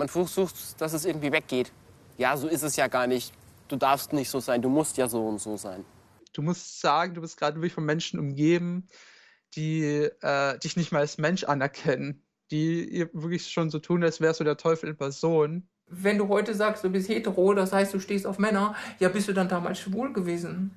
Man 0.00 0.08
versucht, 0.08 0.80
dass 0.80 0.94
es 0.94 1.04
irgendwie 1.04 1.30
weggeht. 1.30 1.72
Ja, 2.16 2.34
so 2.34 2.48
ist 2.48 2.62
es 2.62 2.74
ja 2.76 2.86
gar 2.86 3.06
nicht. 3.06 3.34
Du 3.68 3.76
darfst 3.76 4.14
nicht 4.14 4.30
so 4.30 4.40
sein, 4.40 4.62
du 4.62 4.70
musst 4.70 4.96
ja 4.96 5.06
so 5.06 5.26
und 5.26 5.38
so 5.38 5.58
sein. 5.58 5.84
Du 6.32 6.40
musst 6.40 6.80
sagen, 6.80 7.12
du 7.12 7.20
bist 7.20 7.36
gerade 7.36 7.56
wirklich 7.56 7.74
von 7.74 7.84
Menschen 7.84 8.18
umgeben, 8.18 8.88
die 9.56 10.08
äh, 10.22 10.58
dich 10.58 10.78
nicht 10.78 10.90
mal 10.90 11.00
als 11.00 11.18
Mensch 11.18 11.44
anerkennen, 11.44 12.24
die 12.50 13.08
wirklich 13.12 13.50
schon 13.50 13.68
so 13.68 13.78
tun, 13.78 14.02
als 14.02 14.22
wärst 14.22 14.40
du 14.40 14.44
der 14.44 14.56
Teufel 14.56 14.88
in 14.88 14.96
Person. 14.96 15.68
Wenn 15.86 16.16
du 16.16 16.28
heute 16.28 16.54
sagst, 16.54 16.82
du 16.82 16.88
bist 16.88 17.10
hetero, 17.10 17.52
das 17.52 17.74
heißt, 17.74 17.92
du 17.92 18.00
stehst 18.00 18.26
auf 18.26 18.38
Männer, 18.38 18.74
ja, 19.00 19.10
bist 19.10 19.28
du 19.28 19.34
dann 19.34 19.50
damals 19.50 19.80
schwul 19.80 20.14
gewesen? 20.14 20.70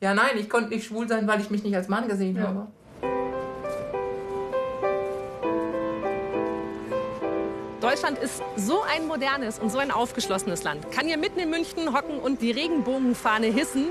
Ja, 0.00 0.14
nein, 0.14 0.38
ich 0.38 0.48
konnte 0.48 0.70
nicht 0.70 0.86
schwul 0.86 1.06
sein, 1.06 1.28
weil 1.28 1.42
ich 1.42 1.50
mich 1.50 1.62
nicht 1.64 1.76
als 1.76 1.88
Mann 1.88 2.08
gesehen 2.08 2.36
ja. 2.36 2.44
habe. 2.44 2.72
Deutschland 7.90 8.18
ist 8.20 8.40
so 8.54 8.82
ein 8.82 9.08
modernes 9.08 9.58
und 9.58 9.72
so 9.72 9.78
ein 9.78 9.90
aufgeschlossenes 9.90 10.62
Land. 10.62 10.92
Kann 10.92 11.08
hier 11.08 11.18
mitten 11.18 11.40
in 11.40 11.50
München 11.50 11.92
hocken 11.92 12.20
und 12.20 12.40
die 12.40 12.52
Regenbogenfahne 12.52 13.48
hissen. 13.48 13.88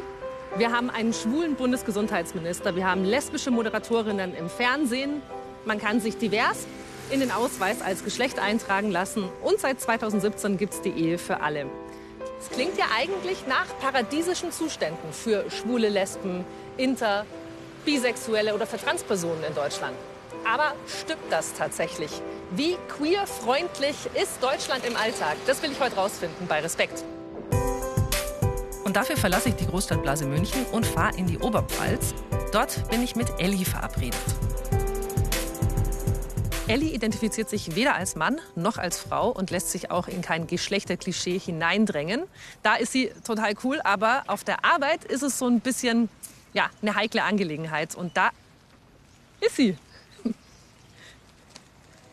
Wir 0.55 0.71
haben 0.71 0.89
einen 0.89 1.11
schwulen 1.11 1.55
Bundesgesundheitsminister. 1.55 2.77
Wir 2.77 2.89
haben 2.89 3.03
lesbische 3.03 3.51
Moderatorinnen 3.51 4.35
im 4.35 4.49
Fernsehen. 4.49 5.21
Man 5.65 5.79
kann 5.79 5.99
sich 5.99 6.17
divers 6.17 6.65
in 7.09 7.19
den 7.19 7.29
Ausweis 7.29 7.81
als 7.81 8.05
Geschlecht 8.05 8.39
eintragen 8.39 8.89
lassen. 8.89 9.27
Und 9.43 9.59
seit 9.59 9.81
2017 9.81 10.55
gibt 10.55 10.75
es 10.75 10.81
die 10.81 10.91
Ehe 10.91 11.17
für 11.17 11.41
alle. 11.41 11.65
Es 12.39 12.49
klingt 12.51 12.77
ja 12.77 12.85
eigentlich 12.97 13.47
nach 13.47 13.67
paradiesischen 13.81 14.53
Zuständen 14.53 15.11
für 15.11 15.51
schwule 15.51 15.89
Lesben, 15.89 16.45
Inter, 16.77 17.25
Bisexuelle 17.83 18.55
oder 18.55 18.65
für 18.65 18.77
Transpersonen 18.77 19.43
in 19.43 19.53
Deutschland. 19.53 19.97
Aber 20.49 20.73
stimmt 20.87 21.29
das 21.29 21.53
tatsächlich? 21.53 22.21
Wie 22.51 22.77
queer-freundlich 22.87 23.95
ist 24.19 24.41
Deutschland 24.41 24.83
im 24.83 24.95
Alltag? 24.95 25.37
Das 25.45 25.61
will 25.61 25.71
ich 25.71 25.79
heute 25.79 25.95
rausfinden 25.95 26.47
bei 26.47 26.61
Respekt. 26.61 27.03
Und 28.83 28.95
dafür 28.95 29.17
verlasse 29.17 29.49
ich 29.49 29.55
die 29.55 29.67
Großstadtblase 29.67 30.25
München 30.25 30.65
und 30.71 30.83
fahre 30.83 31.15
in 31.15 31.27
die 31.27 31.37
Oberpfalz. 31.37 32.15
Dort 32.51 32.89
bin 32.89 33.03
ich 33.03 33.15
mit 33.15 33.27
Elli 33.37 33.63
verabredet. 33.65 34.19
Ellie 36.67 36.91
identifiziert 36.91 37.51
sich 37.51 37.75
weder 37.75 37.93
als 37.93 38.15
Mann 38.15 38.39
noch 38.55 38.79
als 38.79 38.97
Frau 38.97 39.29
und 39.29 39.51
lässt 39.51 39.69
sich 39.69 39.91
auch 39.91 40.07
in 40.07 40.23
kein 40.23 40.47
Geschlechterklischee 40.47 41.37
hineindrängen. 41.37 42.23
Da 42.63 42.75
ist 42.75 42.91
sie 42.91 43.11
total 43.23 43.53
cool, 43.63 43.79
aber 43.83 44.23
auf 44.25 44.43
der 44.43 44.65
Arbeit 44.65 45.05
ist 45.05 45.21
es 45.21 45.37
so 45.37 45.45
ein 45.45 45.59
bisschen 45.59 46.09
ja, 46.53 46.71
eine 46.81 46.95
heikle 46.95 47.21
Angelegenheit. 47.21 47.93
Und 47.93 48.17
da 48.17 48.31
ist 49.39 49.55
sie. 49.55 49.77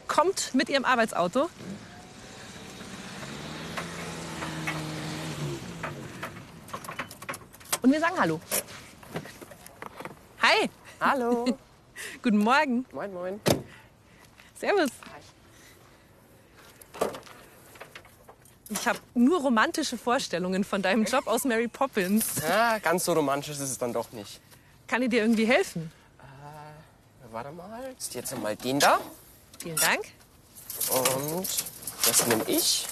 Kommt 0.08 0.54
mit 0.54 0.68
ihrem 0.68 0.84
Arbeitsauto. 0.84 1.48
Und 7.82 7.92
wir 7.92 8.00
sagen 8.00 8.16
Hallo. 8.18 8.40
Hi. 10.42 10.70
Hallo. 11.00 11.44
Guten 12.22 12.38
Morgen. 12.38 12.86
Moin, 12.92 13.12
moin. 13.12 13.40
Servus. 14.58 14.88
Ich 18.68 18.88
habe 18.88 18.98
nur 19.14 19.40
romantische 19.40 19.96
Vorstellungen 19.96 20.64
von 20.64 20.82
deinem 20.82 21.04
Job 21.04 21.26
aus 21.26 21.44
Mary 21.44 21.68
Poppins. 21.68 22.42
Ja, 22.42 22.78
ganz 22.78 23.04
so 23.04 23.12
romantisch 23.12 23.50
ist 23.50 23.60
es 23.60 23.78
dann 23.78 23.92
doch 23.92 24.10
nicht. 24.12 24.40
Kann 24.88 25.02
ich 25.02 25.10
dir 25.10 25.22
irgendwie 25.22 25.46
helfen? 25.46 25.92
Äh, 26.18 27.32
warte 27.32 27.52
mal, 27.52 27.90
jetzt 27.90 28.14
jetzt 28.14 28.32
einmal 28.32 28.56
den 28.56 28.80
da. 28.80 28.98
Vielen 29.58 29.76
Dank. 29.76 30.04
Und 30.90 31.46
das 32.06 32.26
nehme 32.26 32.44
ich. 32.46 32.86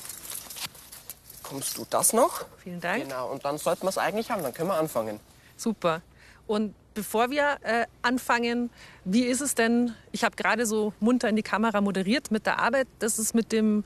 Kommst 1.42 1.76
du 1.76 1.86
das 1.88 2.12
noch? 2.12 2.46
Vielen 2.62 2.80
Dank. 2.80 3.04
Genau, 3.04 3.30
und 3.30 3.44
dann 3.44 3.58
sollten 3.58 3.82
wir 3.82 3.90
es 3.90 3.98
eigentlich 3.98 4.30
haben, 4.30 4.42
dann 4.42 4.54
können 4.54 4.70
wir 4.70 4.78
anfangen. 4.78 5.20
Super. 5.56 6.00
Und 6.46 6.74
bevor 6.94 7.30
wir 7.30 7.58
äh, 7.62 7.86
anfangen, 8.02 8.70
wie 9.04 9.24
ist 9.24 9.40
es 9.40 9.54
denn? 9.54 9.94
Ich 10.12 10.24
habe 10.24 10.36
gerade 10.36 10.66
so 10.66 10.92
munter 11.00 11.28
in 11.28 11.36
die 11.36 11.42
Kamera 11.42 11.80
moderiert 11.80 12.30
mit 12.30 12.46
der 12.46 12.58
Arbeit. 12.58 12.88
Das 12.98 13.18
ist 13.18 13.34
mit 13.34 13.52
dem 13.52 13.84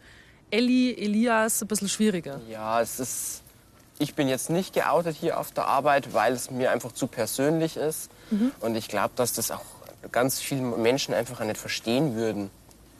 Elli, 0.50 0.94
Elias 0.94 1.62
ein 1.62 1.68
bisschen 1.68 1.88
schwieriger. 1.88 2.40
Ja, 2.48 2.80
es 2.80 3.00
ist. 3.00 3.42
Ich 4.00 4.14
bin 4.14 4.28
jetzt 4.28 4.48
nicht 4.48 4.74
geoutet 4.74 5.16
hier 5.16 5.40
auf 5.40 5.50
der 5.50 5.66
Arbeit, 5.66 6.14
weil 6.14 6.32
es 6.32 6.52
mir 6.52 6.70
einfach 6.70 6.92
zu 6.92 7.08
persönlich 7.08 7.76
ist. 7.76 8.10
Mhm. 8.30 8.52
Und 8.60 8.76
ich 8.76 8.88
glaube, 8.88 9.12
dass 9.16 9.32
das 9.32 9.50
auch 9.50 9.64
ganz 10.12 10.38
viele 10.38 10.62
Menschen 10.62 11.14
einfach 11.14 11.40
nicht 11.40 11.58
verstehen 11.58 12.14
würden, 12.14 12.50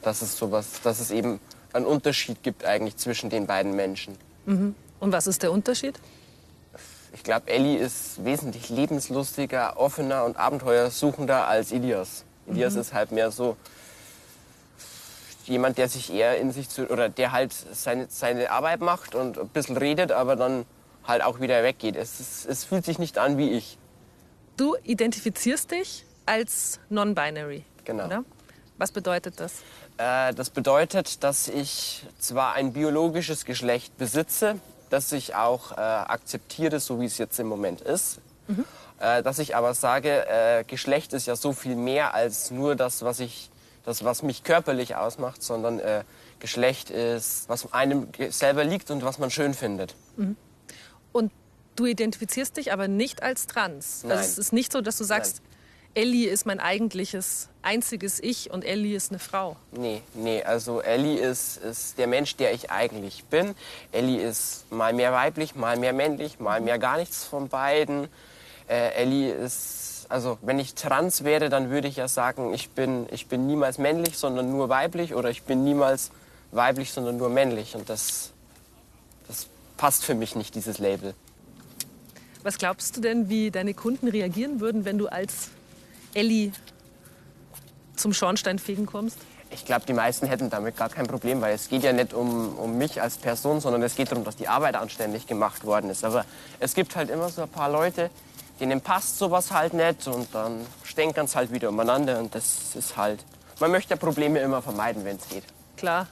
dass 0.01 0.21
es 0.21 0.37
sowas, 0.37 0.81
dass 0.83 0.99
es 0.99 1.11
eben 1.11 1.39
einen 1.73 1.85
Unterschied 1.85 2.41
gibt 2.43 2.65
eigentlich 2.65 2.97
zwischen 2.97 3.29
den 3.29 3.47
beiden 3.47 3.75
Menschen. 3.75 4.15
Mhm. 4.45 4.75
Und 4.99 5.11
was 5.11 5.27
ist 5.27 5.43
der 5.43 5.51
Unterschied? 5.51 5.99
Ich 7.13 7.23
glaube, 7.23 7.49
Ellie 7.49 7.77
ist 7.77 8.23
wesentlich 8.23 8.69
lebenslustiger, 8.69 9.77
offener 9.77 10.25
und 10.25 10.37
abenteuersuchender 10.37 11.47
als 11.47 11.71
Elias. 11.71 12.23
Elias 12.47 12.75
mhm. 12.75 12.81
ist 12.81 12.93
halt 12.93 13.11
mehr 13.11 13.31
so 13.31 13.57
jemand, 15.45 15.77
der 15.77 15.89
sich 15.89 16.13
eher 16.13 16.37
in 16.37 16.51
sich 16.51 16.69
zu, 16.69 16.87
oder 16.89 17.09
der 17.09 17.31
halt 17.31 17.53
seine, 17.53 18.07
seine 18.09 18.51
Arbeit 18.51 18.81
macht 18.81 19.15
und 19.15 19.37
ein 19.39 19.47
bisschen 19.49 19.77
redet, 19.77 20.11
aber 20.11 20.35
dann 20.35 20.65
halt 21.05 21.23
auch 21.23 21.39
wieder 21.39 21.63
weggeht. 21.63 21.95
Es, 21.95 22.19
ist, 22.19 22.45
es 22.45 22.63
fühlt 22.63 22.85
sich 22.85 22.99
nicht 22.99 23.17
an 23.17 23.37
wie 23.37 23.51
ich. 23.51 23.77
Du 24.57 24.75
identifizierst 24.83 25.71
dich 25.71 26.05
als 26.25 26.79
non-binary. 26.89 27.63
Genau. 27.85 28.05
Oder? 28.05 28.23
Was 28.77 28.91
bedeutet 28.91 29.39
das? 29.39 29.63
Äh, 29.99 30.33
das 30.33 30.49
bedeutet, 30.49 31.23
dass 31.23 31.49
ich 31.49 32.05
zwar 32.19 32.53
ein 32.53 32.71
biologisches 32.71 33.43
Geschlecht 33.43 33.97
besitze, 33.97 34.59
das 34.89 35.11
ich 35.11 35.35
auch 35.35 35.73
äh, 35.73 35.75
akzeptiere, 35.75 36.79
so 36.79 37.01
wie 37.01 37.05
es 37.05 37.17
jetzt 37.17 37.37
im 37.39 37.47
Moment 37.47 37.81
ist. 37.81 38.19
Mhm. 38.47 38.63
Äh, 38.99 39.21
dass 39.23 39.39
ich 39.39 39.55
aber 39.57 39.73
sage, 39.73 40.25
äh, 40.27 40.63
Geschlecht 40.63 41.11
ist 41.13 41.27
ja 41.27 41.35
so 41.35 41.51
viel 41.51 41.75
mehr 41.75 42.13
als 42.13 42.49
nur 42.49 42.77
das, 42.77 43.03
was 43.03 43.19
ich, 43.19 43.51
das, 43.83 44.03
was 44.05 44.23
mich 44.23 44.43
körperlich 44.43 44.95
ausmacht, 44.95 45.43
sondern 45.43 45.79
äh, 45.79 46.03
Geschlecht 46.39 46.89
ist, 46.89 47.49
was 47.49 47.71
einem 47.73 48.07
selber 48.29 48.63
liegt 48.63 48.91
und 48.91 49.03
was 49.03 49.19
man 49.19 49.29
schön 49.29 49.53
findet. 49.53 49.95
Mhm. 50.15 50.37
Und 51.11 51.31
du 51.75 51.85
identifizierst 51.85 52.55
dich 52.55 52.71
aber 52.71 52.87
nicht 52.87 53.21
als 53.21 53.47
trans. 53.47 54.03
Nein. 54.03 54.17
Also 54.17 54.31
es 54.31 54.37
ist 54.37 54.53
nicht 54.53 54.71
so, 54.71 54.79
dass 54.79 54.97
du 54.97 55.03
sagst, 55.03 55.41
Nein. 55.43 55.58
Ellie 55.95 56.29
ist 56.29 56.45
mein 56.45 56.59
eigentliches, 56.59 57.49
einziges 57.61 58.19
Ich 58.19 58.51
und 58.51 58.63
Ellie 58.63 58.95
ist 58.95 59.11
eine 59.11 59.19
Frau. 59.19 59.55
Nee, 59.71 60.01
nee, 60.13 60.43
also 60.43 60.81
Ellie 60.81 61.17
ist, 61.19 61.57
ist 61.57 61.97
der 61.97 62.07
Mensch, 62.07 62.35
der 62.35 62.53
ich 62.53 62.69
eigentlich 62.69 63.25
bin. 63.25 63.55
Ellie 63.91 64.21
ist 64.21 64.71
mal 64.71 64.93
mehr 64.93 65.11
weiblich, 65.11 65.55
mal 65.55 65.77
mehr 65.77 65.93
männlich, 65.93 66.39
mal 66.39 66.61
mehr 66.61 66.77
gar 66.77 66.97
nichts 66.97 67.25
von 67.25 67.49
beiden. 67.49 68.07
Äh, 68.67 68.93
Ellie 68.93 69.31
ist, 69.31 70.05
also 70.09 70.37
wenn 70.41 70.59
ich 70.59 70.75
trans 70.75 71.23
wäre, 71.23 71.49
dann 71.49 71.71
würde 71.71 71.87
ich 71.87 71.95
ja 71.95 72.07
sagen, 72.07 72.53
ich 72.53 72.69
bin, 72.69 73.07
ich 73.11 73.27
bin 73.27 73.47
niemals 73.47 73.79
männlich, 73.79 74.17
sondern 74.17 74.51
nur 74.51 74.69
weiblich 74.69 75.15
oder 75.15 75.31
ich 75.31 75.43
bin 75.43 75.63
niemals 75.63 76.11
weiblich, 76.51 76.91
sondern 76.91 77.17
nur 77.17 77.29
männlich. 77.29 77.75
Und 77.75 77.89
das, 77.89 78.31
das 79.27 79.47
passt 79.75 80.05
für 80.05 80.13
mich 80.13 80.35
nicht, 80.35 80.53
dieses 80.53 80.77
Label. 80.77 81.15
Was 82.43 82.57
glaubst 82.59 82.95
du 82.95 83.01
denn, 83.01 83.27
wie 83.27 83.49
deine 83.49 83.73
Kunden 83.73 84.07
reagieren 84.07 84.61
würden, 84.61 84.85
wenn 84.85 84.97
du 84.97 85.07
als 85.07 85.49
Elli 86.13 86.51
zum 87.95 88.13
Schornsteinfegen 88.13 88.85
kommst? 88.85 89.17
Ich 89.51 89.65
glaube, 89.65 89.85
die 89.85 89.93
meisten 89.93 90.27
hätten 90.27 90.49
damit 90.49 90.77
gar 90.77 90.89
kein 90.89 91.07
Problem, 91.07 91.41
weil 91.41 91.55
es 91.55 91.69
geht 91.69 91.83
ja 91.83 91.91
nicht 91.91 92.13
um, 92.13 92.55
um 92.57 92.77
mich 92.77 93.01
als 93.01 93.17
Person, 93.17 93.61
sondern 93.61 93.81
es 93.81 93.95
geht 93.95 94.11
darum, 94.11 94.23
dass 94.23 94.35
die 94.35 94.47
Arbeit 94.47 94.75
anständig 94.75 95.25
gemacht 95.25 95.63
worden 95.65 95.89
ist. 95.89 96.03
Aber 96.03 96.25
es 96.59 96.75
gibt 96.75 96.95
halt 96.95 97.09
immer 97.09 97.29
so 97.29 97.41
ein 97.41 97.49
paar 97.49 97.69
Leute, 97.69 98.11
denen 98.59 98.81
passt 98.81 99.17
sowas 99.17 99.51
halt 99.51 99.73
nicht 99.73 100.07
und 100.07 100.33
dann 100.35 100.65
stänkern 100.83 101.25
es 101.25 101.35
halt 101.35 101.51
wieder 101.51 101.69
umeinander 101.69 102.19
und 102.19 102.35
das 102.35 102.75
ist 102.75 102.95
halt... 102.95 103.25
Man 103.59 103.71
möchte 103.71 103.91
ja 103.91 103.95
Probleme 103.97 104.39
immer 104.39 104.61
vermeiden, 104.61 105.03
wenn 105.03 105.17
es 105.17 105.27
geht. 105.27 105.43
Klar. 105.77 106.07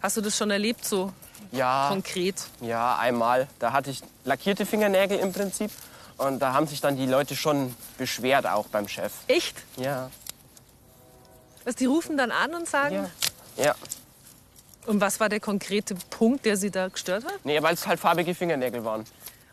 Hast 0.00 0.16
du 0.16 0.20
das 0.20 0.36
schon 0.36 0.50
erlebt, 0.50 0.84
so 0.84 1.12
ja, 1.50 1.88
konkret? 1.88 2.36
Ja, 2.60 2.96
einmal. 2.98 3.48
Da 3.58 3.72
hatte 3.72 3.90
ich 3.90 4.02
lackierte 4.24 4.66
Fingernägel 4.66 5.18
im 5.18 5.32
Prinzip 5.32 5.70
und 6.18 6.40
da 6.40 6.52
haben 6.52 6.66
sich 6.66 6.80
dann 6.80 6.96
die 6.96 7.06
Leute 7.06 7.36
schon 7.36 7.74
beschwert, 7.96 8.46
auch 8.46 8.66
beim 8.66 8.88
Chef. 8.88 9.12
Echt? 9.28 9.56
Ja. 9.76 10.10
Was, 11.64 11.76
die 11.76 11.86
rufen 11.86 12.16
dann 12.16 12.32
an 12.32 12.54
und 12.54 12.68
sagen? 12.68 13.08
Ja. 13.56 13.64
ja. 13.64 13.74
Und 14.86 15.00
was 15.00 15.20
war 15.20 15.28
der 15.28 15.40
konkrete 15.40 15.94
Punkt, 16.10 16.44
der 16.44 16.56
Sie 16.56 16.70
da 16.70 16.88
gestört 16.88 17.24
hat? 17.24 17.44
Nee, 17.44 17.62
weil 17.62 17.74
es 17.74 17.86
halt 17.86 18.00
farbige 18.00 18.34
Fingernägel 18.34 18.84
waren. 18.84 19.04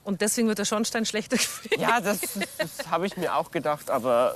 Und 0.03 0.21
deswegen 0.21 0.47
wird 0.47 0.59
der 0.59 0.65
Schornstein 0.65 1.05
schlechter 1.05 1.37
gefegt? 1.37 1.77
Ja, 1.77 2.01
das, 2.01 2.19
das 2.57 2.89
habe 2.89 3.05
ich 3.05 3.15
mir 3.15 3.35
auch 3.35 3.51
gedacht, 3.51 3.89
aber... 3.89 4.35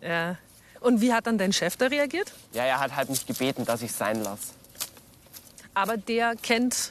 Ja. 0.00 0.36
Und 0.80 1.00
wie 1.00 1.12
hat 1.12 1.26
dann 1.26 1.38
dein 1.38 1.52
Chef 1.52 1.76
da 1.76 1.86
reagiert? 1.86 2.32
Ja, 2.52 2.64
er 2.64 2.80
hat 2.80 2.96
halt 2.96 3.08
mich 3.08 3.24
gebeten, 3.24 3.64
dass 3.64 3.82
ich 3.82 3.90
es 3.90 3.98
sein 3.98 4.22
lasse. 4.22 4.48
Aber 5.74 5.96
der 5.96 6.34
kennt... 6.36 6.90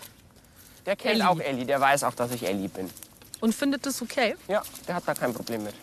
Der 0.86 0.96
kennt 0.96 1.16
Ellie. 1.16 1.30
auch 1.30 1.40
Ellie, 1.40 1.66
der 1.66 1.80
weiß 1.80 2.04
auch, 2.04 2.14
dass 2.14 2.32
ich 2.32 2.46
Ellie 2.46 2.70
bin. 2.70 2.90
Und 3.44 3.54
findet 3.54 3.86
das 3.86 4.02
okay? 4.02 4.38
Ja, 4.48 4.64
der 4.88 4.96
hat 4.96 5.04
da 5.06 5.14
kein 5.14 5.34
Problem 5.34 5.66
mit. 5.66 5.76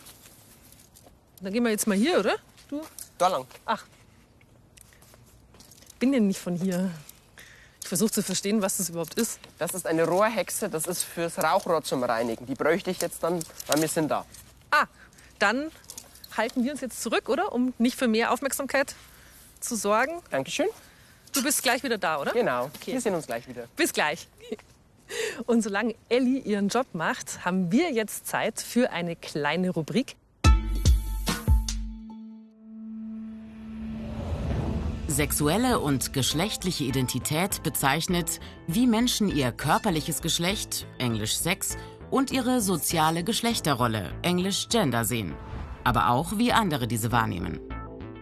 Dann 1.41 1.53
gehen 1.53 1.63
wir 1.63 1.69
jetzt 1.69 1.85
mal 1.85 1.95
hier, 1.95 2.17
oder? 2.17 2.37
Du? 2.67 2.81
Da 3.19 3.27
lang. 3.27 3.45
Ach. 3.67 3.85
Bin 5.99 6.11
ja 6.11 6.19
nicht 6.19 6.39
von 6.39 6.55
hier. 6.55 6.89
Ich 7.83 7.87
versuche 7.87 8.09
zu 8.09 8.23
verstehen, 8.23 8.63
was 8.63 8.77
das 8.77 8.89
überhaupt 8.89 9.13
ist. 9.13 9.39
Das 9.59 9.75
ist 9.75 9.85
eine 9.85 10.07
Rohrhexe, 10.07 10.69
das 10.69 10.87
ist 10.87 11.03
fürs 11.03 11.37
Rauchrohr 11.37 11.83
zum 11.83 12.03
Reinigen. 12.03 12.47
Die 12.47 12.55
bräuchte 12.55 12.89
ich 12.89 12.99
jetzt 12.99 13.21
dann, 13.21 13.43
weil 13.67 13.79
wir 13.79 13.87
sind 13.87 14.09
da. 14.09 14.25
Ah, 14.71 14.87
dann 15.37 15.69
halten 16.35 16.63
wir 16.63 16.71
uns 16.71 16.81
jetzt 16.81 16.99
zurück, 16.99 17.29
oder? 17.29 17.51
Um 17.51 17.75
nicht 17.77 17.95
für 17.95 18.07
mehr 18.07 18.31
Aufmerksamkeit 18.31 18.95
zu 19.59 19.75
sorgen. 19.75 20.23
Dankeschön. 20.31 20.67
Du 21.31 21.43
bist 21.43 21.61
gleich 21.61 21.83
wieder 21.83 21.99
da, 21.99 22.19
oder? 22.21 22.31
Genau, 22.31 22.71
Okay. 22.75 22.93
wir 22.93 23.01
sehen 23.01 23.13
uns 23.13 23.27
gleich 23.27 23.47
wieder. 23.47 23.67
Bis 23.75 23.93
gleich. 23.93 24.27
Und 25.45 25.61
solange 25.61 25.95
Ellie 26.09 26.39
ihren 26.39 26.67
Job 26.67 26.87
macht, 26.93 27.45
haben 27.45 27.71
wir 27.71 27.91
jetzt 27.91 28.27
Zeit 28.27 28.59
für 28.59 28.91
eine 28.91 29.15
kleine 29.15 29.69
Rubrik. 29.69 30.15
Sexuelle 35.07 35.79
und 35.79 36.13
geschlechtliche 36.13 36.85
Identität 36.85 37.63
bezeichnet, 37.63 38.39
wie 38.67 38.87
Menschen 38.87 39.27
ihr 39.27 39.51
körperliches 39.51 40.21
Geschlecht, 40.21 40.87
englisch 40.99 41.35
Sex, 41.35 41.77
und 42.09 42.31
ihre 42.31 42.61
soziale 42.61 43.23
Geschlechterrolle, 43.23 44.13
englisch 44.21 44.69
Gender 44.69 45.03
sehen. 45.03 45.33
Aber 45.83 46.09
auch, 46.09 46.37
wie 46.37 46.53
andere 46.53 46.87
diese 46.87 47.11
wahrnehmen. 47.11 47.59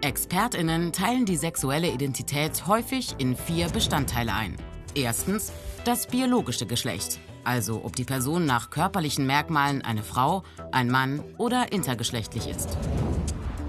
ExpertInnen 0.01 0.93
teilen 0.93 1.25
die 1.25 1.35
sexuelle 1.35 1.89
Identität 1.89 2.65
häufig 2.67 3.15
in 3.17 3.35
vier 3.35 3.67
Bestandteile 3.69 4.33
ein. 4.33 4.55
Erstens 4.95 5.51
das 5.85 6.07
biologische 6.07 6.65
Geschlecht, 6.65 7.19
also 7.43 7.83
ob 7.83 7.95
die 7.95 8.03
Person 8.03 8.45
nach 8.45 8.69
körperlichen 8.69 9.25
Merkmalen 9.25 9.81
eine 9.81 10.03
Frau, 10.03 10.43
ein 10.71 10.89
Mann 10.89 11.23
oder 11.37 11.71
intergeschlechtlich 11.71 12.47
ist. 12.47 12.77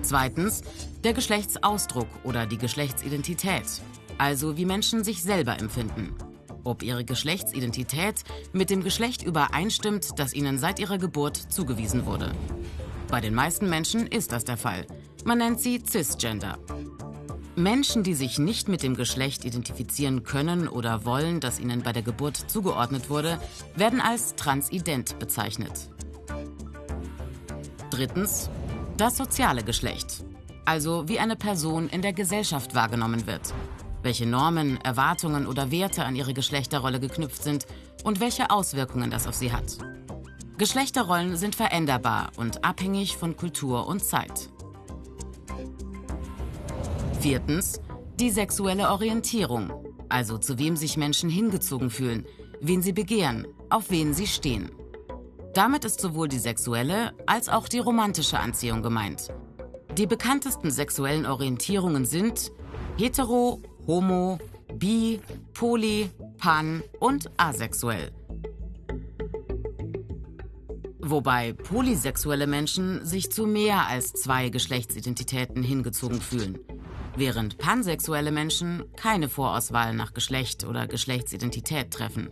Zweitens 0.02 0.62
der 1.04 1.12
Geschlechtsausdruck 1.12 2.08
oder 2.24 2.46
die 2.46 2.58
Geschlechtsidentität, 2.58 3.64
also 4.18 4.56
wie 4.56 4.64
Menschen 4.64 5.04
sich 5.04 5.22
selber 5.22 5.58
empfinden. 5.58 6.14
Ob 6.64 6.82
ihre 6.82 7.04
Geschlechtsidentität 7.04 8.22
mit 8.52 8.70
dem 8.70 8.82
Geschlecht 8.82 9.22
übereinstimmt, 9.22 10.18
das 10.18 10.34
ihnen 10.34 10.58
seit 10.58 10.78
ihrer 10.78 10.98
Geburt 10.98 11.36
zugewiesen 11.36 12.06
wurde. 12.06 12.32
Bei 13.08 13.20
den 13.20 13.34
meisten 13.34 13.68
Menschen 13.68 14.06
ist 14.06 14.32
das 14.32 14.44
der 14.44 14.56
Fall. 14.56 14.86
Man 15.24 15.38
nennt 15.38 15.60
sie 15.60 15.82
Cisgender. 15.82 16.58
Menschen, 17.56 18.02
die 18.02 18.14
sich 18.14 18.38
nicht 18.38 18.68
mit 18.68 18.82
dem 18.82 18.94
Geschlecht 18.94 19.44
identifizieren 19.44 20.22
können 20.22 20.68
oder 20.68 21.04
wollen, 21.04 21.40
das 21.40 21.58
ihnen 21.58 21.82
bei 21.82 21.92
der 21.92 22.02
Geburt 22.02 22.36
zugeordnet 22.36 23.10
wurde, 23.10 23.38
werden 23.74 24.00
als 24.00 24.36
transident 24.36 25.18
bezeichnet. 25.18 25.72
Drittens 27.90 28.50
das 28.96 29.16
soziale 29.16 29.64
Geschlecht, 29.64 30.24
also 30.64 31.08
wie 31.08 31.18
eine 31.18 31.36
Person 31.36 31.88
in 31.88 32.02
der 32.02 32.12
Gesellschaft 32.12 32.74
wahrgenommen 32.74 33.26
wird, 33.26 33.52
welche 34.02 34.26
Normen, 34.26 34.78
Erwartungen 34.82 35.46
oder 35.46 35.70
Werte 35.70 36.04
an 36.04 36.14
ihre 36.14 36.34
Geschlechterrolle 36.34 37.00
geknüpft 37.00 37.42
sind 37.42 37.66
und 38.04 38.20
welche 38.20 38.50
Auswirkungen 38.50 39.10
das 39.10 39.26
auf 39.26 39.34
sie 39.34 39.52
hat. 39.52 39.78
Geschlechterrollen 40.56 41.36
sind 41.36 41.54
veränderbar 41.54 42.30
und 42.36 42.64
abhängig 42.64 43.16
von 43.16 43.36
Kultur 43.36 43.86
und 43.86 44.04
Zeit. 44.04 44.49
Viertens 47.20 47.82
die 48.18 48.30
sexuelle 48.30 48.88
Orientierung, 48.88 49.70
also 50.08 50.38
zu 50.38 50.58
wem 50.58 50.74
sich 50.74 50.96
Menschen 50.96 51.28
hingezogen 51.28 51.90
fühlen, 51.90 52.24
wen 52.62 52.80
sie 52.80 52.94
begehren, 52.94 53.46
auf 53.68 53.90
wen 53.90 54.14
sie 54.14 54.26
stehen. 54.26 54.70
Damit 55.52 55.84
ist 55.84 56.00
sowohl 56.00 56.28
die 56.28 56.38
sexuelle 56.38 57.12
als 57.26 57.50
auch 57.50 57.68
die 57.68 57.78
romantische 57.78 58.38
Anziehung 58.38 58.82
gemeint. 58.82 59.28
Die 59.98 60.06
bekanntesten 60.06 60.70
sexuellen 60.70 61.26
Orientierungen 61.26 62.06
sind 62.06 62.52
hetero, 62.96 63.60
homo, 63.86 64.38
bi, 64.74 65.20
poly, 65.52 66.08
pan 66.38 66.82
und 67.00 67.30
asexuell. 67.36 68.12
Wobei 71.00 71.52
polysexuelle 71.52 72.46
Menschen 72.46 73.04
sich 73.04 73.30
zu 73.30 73.44
mehr 73.44 73.88
als 73.88 74.14
zwei 74.14 74.48
Geschlechtsidentitäten 74.48 75.62
hingezogen 75.62 76.22
fühlen, 76.22 76.58
während 77.20 77.58
pansexuelle 77.58 78.32
Menschen 78.32 78.84
keine 78.96 79.28
Vorauswahl 79.28 79.94
nach 79.94 80.14
Geschlecht 80.14 80.64
oder 80.64 80.88
Geschlechtsidentität 80.88 81.92
treffen. 81.92 82.30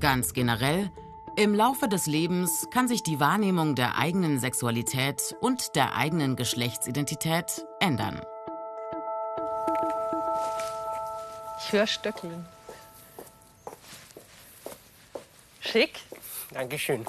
Ganz 0.00 0.32
generell, 0.32 0.90
im 1.36 1.54
Laufe 1.54 1.86
des 1.86 2.06
Lebens 2.06 2.66
kann 2.72 2.88
sich 2.88 3.04
die 3.04 3.20
Wahrnehmung 3.20 3.76
der 3.76 3.96
eigenen 3.96 4.40
Sexualität 4.40 5.36
und 5.40 5.76
der 5.76 5.94
eigenen 5.94 6.34
Geschlechtsidentität 6.34 7.64
ändern. 7.78 8.20
Ich 11.60 11.72
höre 11.72 11.86
Stöckeln. 11.86 12.46
Schick. 15.60 16.00
Dankeschön. 16.52 17.04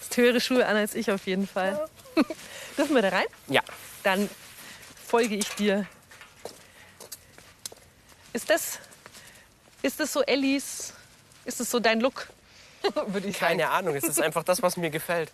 Hast 0.00 0.16
höhere 0.16 0.40
Schuhe 0.40 0.66
an 0.66 0.76
als 0.76 0.94
ich 0.96 1.10
auf 1.12 1.26
jeden 1.26 1.46
Fall. 1.46 1.88
Dürfen 2.76 2.94
wir 2.94 3.02
da 3.02 3.10
rein? 3.10 3.26
Ja, 3.48 3.62
Dann 4.02 4.28
folge 5.06 5.36
ich 5.36 5.48
dir. 5.50 5.86
Ist 8.32 8.50
das, 8.50 8.78
ist 9.82 10.00
das 10.00 10.12
so 10.12 10.22
Ellis, 10.22 10.92
ist 11.44 11.60
das 11.60 11.70
so 11.70 11.78
dein 11.78 12.00
Look? 12.00 12.28
Würde 13.06 13.28
ich 13.28 13.38
sagen. 13.38 13.58
keine 13.58 13.70
Ahnung, 13.70 13.94
es 13.94 14.04
ist 14.04 14.20
einfach 14.20 14.42
das, 14.42 14.60
was 14.62 14.76
mir 14.76 14.90
gefällt. 14.90 15.30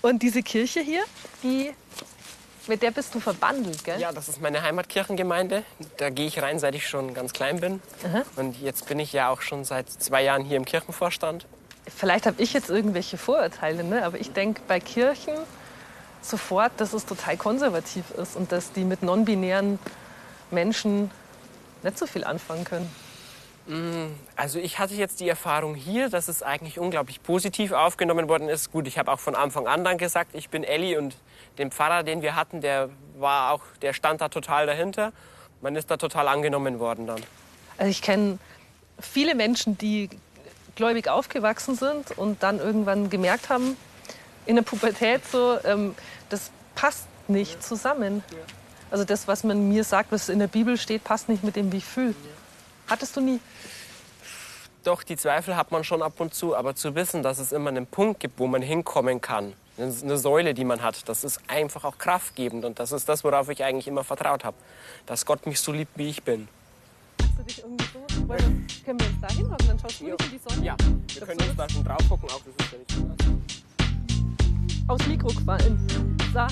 Und 0.00 0.22
diese 0.22 0.42
Kirche 0.42 0.80
hier, 0.80 1.02
die, 1.42 1.74
mit 2.68 2.82
der 2.82 2.92
bist 2.92 3.14
du 3.14 3.20
verbandelt, 3.20 3.82
gell? 3.84 4.00
Ja, 4.00 4.12
das 4.12 4.28
ist 4.28 4.40
meine 4.40 4.62
Heimatkirchengemeinde. 4.62 5.64
Da 5.96 6.10
gehe 6.10 6.26
ich 6.28 6.40
rein, 6.40 6.58
seit 6.60 6.74
ich 6.76 6.86
schon 6.88 7.12
ganz 7.12 7.32
klein 7.32 7.60
bin. 7.60 7.82
Und 8.36 8.60
jetzt 8.60 8.86
bin 8.86 9.00
ich 9.00 9.12
ja 9.12 9.28
auch 9.28 9.42
schon 9.42 9.64
seit 9.64 9.90
zwei 9.90 10.22
Jahren 10.22 10.44
hier 10.44 10.56
im 10.56 10.64
Kirchenvorstand. 10.64 11.44
Vielleicht 11.94 12.26
habe 12.26 12.40
ich 12.40 12.52
jetzt 12.52 12.70
irgendwelche 12.70 13.18
Vorurteile, 13.18 13.82
ne? 13.82 14.04
aber 14.04 14.20
ich 14.20 14.32
denke 14.32 14.62
bei 14.68 14.78
Kirchen 14.78 15.34
sofort, 16.22 16.72
dass 16.78 16.92
es 16.92 17.06
total 17.06 17.36
konservativ 17.36 18.10
ist 18.12 18.36
und 18.36 18.52
dass 18.52 18.72
die 18.72 18.84
mit 18.84 19.02
non-binären 19.02 19.78
Menschen 20.50 21.10
nicht 21.82 21.98
so 21.98 22.06
viel 22.06 22.24
anfangen 22.24 22.64
können. 22.64 22.90
Also 24.36 24.58
ich 24.58 24.78
hatte 24.78 24.94
jetzt 24.94 25.20
die 25.20 25.28
Erfahrung 25.28 25.74
hier, 25.74 26.08
dass 26.08 26.28
es 26.28 26.42
eigentlich 26.42 26.78
unglaublich 26.78 27.22
positiv 27.22 27.72
aufgenommen 27.72 28.28
worden 28.28 28.48
ist. 28.48 28.72
Gut, 28.72 28.88
ich 28.88 28.98
habe 28.98 29.12
auch 29.12 29.20
von 29.20 29.36
Anfang 29.36 29.68
an 29.68 29.84
dann 29.84 29.96
gesagt, 29.96 30.34
ich 30.34 30.48
bin 30.48 30.64
Elli 30.64 30.96
und 30.96 31.14
den 31.58 31.70
Pfarrer, 31.70 32.02
den 32.02 32.22
wir 32.22 32.34
hatten, 32.34 32.60
der 32.60 32.88
war 33.18 33.52
auch, 33.52 33.60
der 33.82 33.92
stand 33.92 34.20
da 34.20 34.28
total 34.28 34.66
dahinter. 34.66 35.12
Man 35.60 35.76
ist 35.76 35.90
da 35.90 35.98
total 35.98 36.26
angenommen 36.26 36.80
worden 36.80 37.06
dann. 37.06 37.20
Also 37.78 37.90
ich 37.90 38.02
kenne 38.02 38.38
viele 38.98 39.34
Menschen, 39.34 39.78
die 39.78 40.10
gläubig 40.74 41.08
aufgewachsen 41.08 41.76
sind 41.76 42.16
und 42.18 42.42
dann 42.42 42.58
irgendwann 42.58 43.08
gemerkt 43.08 43.50
haben, 43.50 43.76
in 44.50 44.56
der 44.56 44.64
Pubertät 44.64 45.22
so, 45.30 45.58
ähm, 45.64 45.94
das 46.28 46.50
passt 46.74 47.06
nicht 47.28 47.62
zusammen. 47.62 48.24
Also 48.90 49.04
das, 49.04 49.28
was 49.28 49.44
man 49.44 49.68
mir 49.68 49.84
sagt, 49.84 50.10
was 50.10 50.28
in 50.28 50.40
der 50.40 50.48
Bibel 50.48 50.76
steht, 50.76 51.04
passt 51.04 51.28
nicht 51.28 51.44
mit 51.44 51.54
dem, 51.54 51.70
wie 51.70 51.76
ich 51.76 51.84
fühle. 51.84 52.16
Hattest 52.88 53.16
du 53.16 53.20
nie? 53.20 53.38
Doch, 54.82 55.04
die 55.04 55.16
Zweifel 55.16 55.54
hat 55.56 55.70
man 55.70 55.84
schon 55.84 56.02
ab 56.02 56.14
und 56.18 56.34
zu, 56.34 56.56
aber 56.56 56.74
zu 56.74 56.96
wissen, 56.96 57.22
dass 57.22 57.38
es 57.38 57.52
immer 57.52 57.70
einen 57.70 57.86
Punkt 57.86 58.18
gibt, 58.18 58.40
wo 58.40 58.48
man 58.48 58.60
hinkommen 58.60 59.20
kann, 59.20 59.52
eine 59.78 60.18
Säule, 60.18 60.52
die 60.52 60.64
man 60.64 60.82
hat, 60.82 61.08
das 61.08 61.22
ist 61.22 61.40
einfach 61.46 61.84
auch 61.84 61.98
kraftgebend 61.98 62.64
und 62.64 62.80
das 62.80 62.90
ist 62.90 63.08
das, 63.08 63.22
worauf 63.22 63.48
ich 63.50 63.62
eigentlich 63.62 63.86
immer 63.86 64.02
vertraut 64.02 64.42
habe, 64.42 64.56
dass 65.06 65.26
Gott 65.26 65.46
mich 65.46 65.60
so 65.60 65.70
liebt, 65.70 65.96
wie 65.96 66.08
ich 66.08 66.24
bin. 66.24 66.48
Hast 67.22 67.38
du 67.38 67.42
dich 67.44 67.62
irgendwie 67.62 67.84
so? 67.92 68.00
Können 68.84 68.98
wir 68.98 69.06
uns 69.06 69.20
da 69.20 69.28
hinhocken? 69.28 69.68
Dann 69.68 69.78
schaust 69.78 70.00
du 70.00 70.04
nicht 70.06 70.24
in 70.24 70.30
die 70.30 70.40
Sonne. 70.48 70.66
Ja, 70.66 70.76
wir 71.14 71.26
können 71.26 71.40
uns 71.40 71.56
da 71.56 71.68
schon 71.68 71.84
drauf 71.84 72.08
gucken, 72.08 72.28
auch 72.30 72.40
das 72.40 72.66
ist 72.66 72.72
ja 72.72 72.78
nicht 72.78 72.90
so 72.90 73.00
nass. 73.02 73.59
Aufs 74.88 75.06
Mikro 75.06 75.28
gefallen. 75.28 76.16
So. 76.32 76.46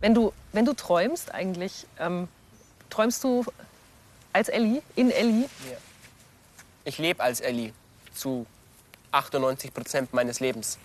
Wenn 0.00 0.14
du, 0.14 0.32
wenn 0.52 0.64
du 0.64 0.72
träumst 0.72 1.32
eigentlich, 1.32 1.86
ähm, 1.98 2.28
träumst 2.90 3.22
du 3.24 3.44
als 4.32 4.48
Ellie, 4.48 4.82
in 4.96 5.10
Ellie? 5.10 5.48
Ich 6.84 6.98
lebe 6.98 7.22
als 7.22 7.40
Elli 7.40 7.72
zu 8.14 8.46
98 9.12 9.72
Prozent 9.72 10.12
meines 10.14 10.40
Lebens. 10.40 10.78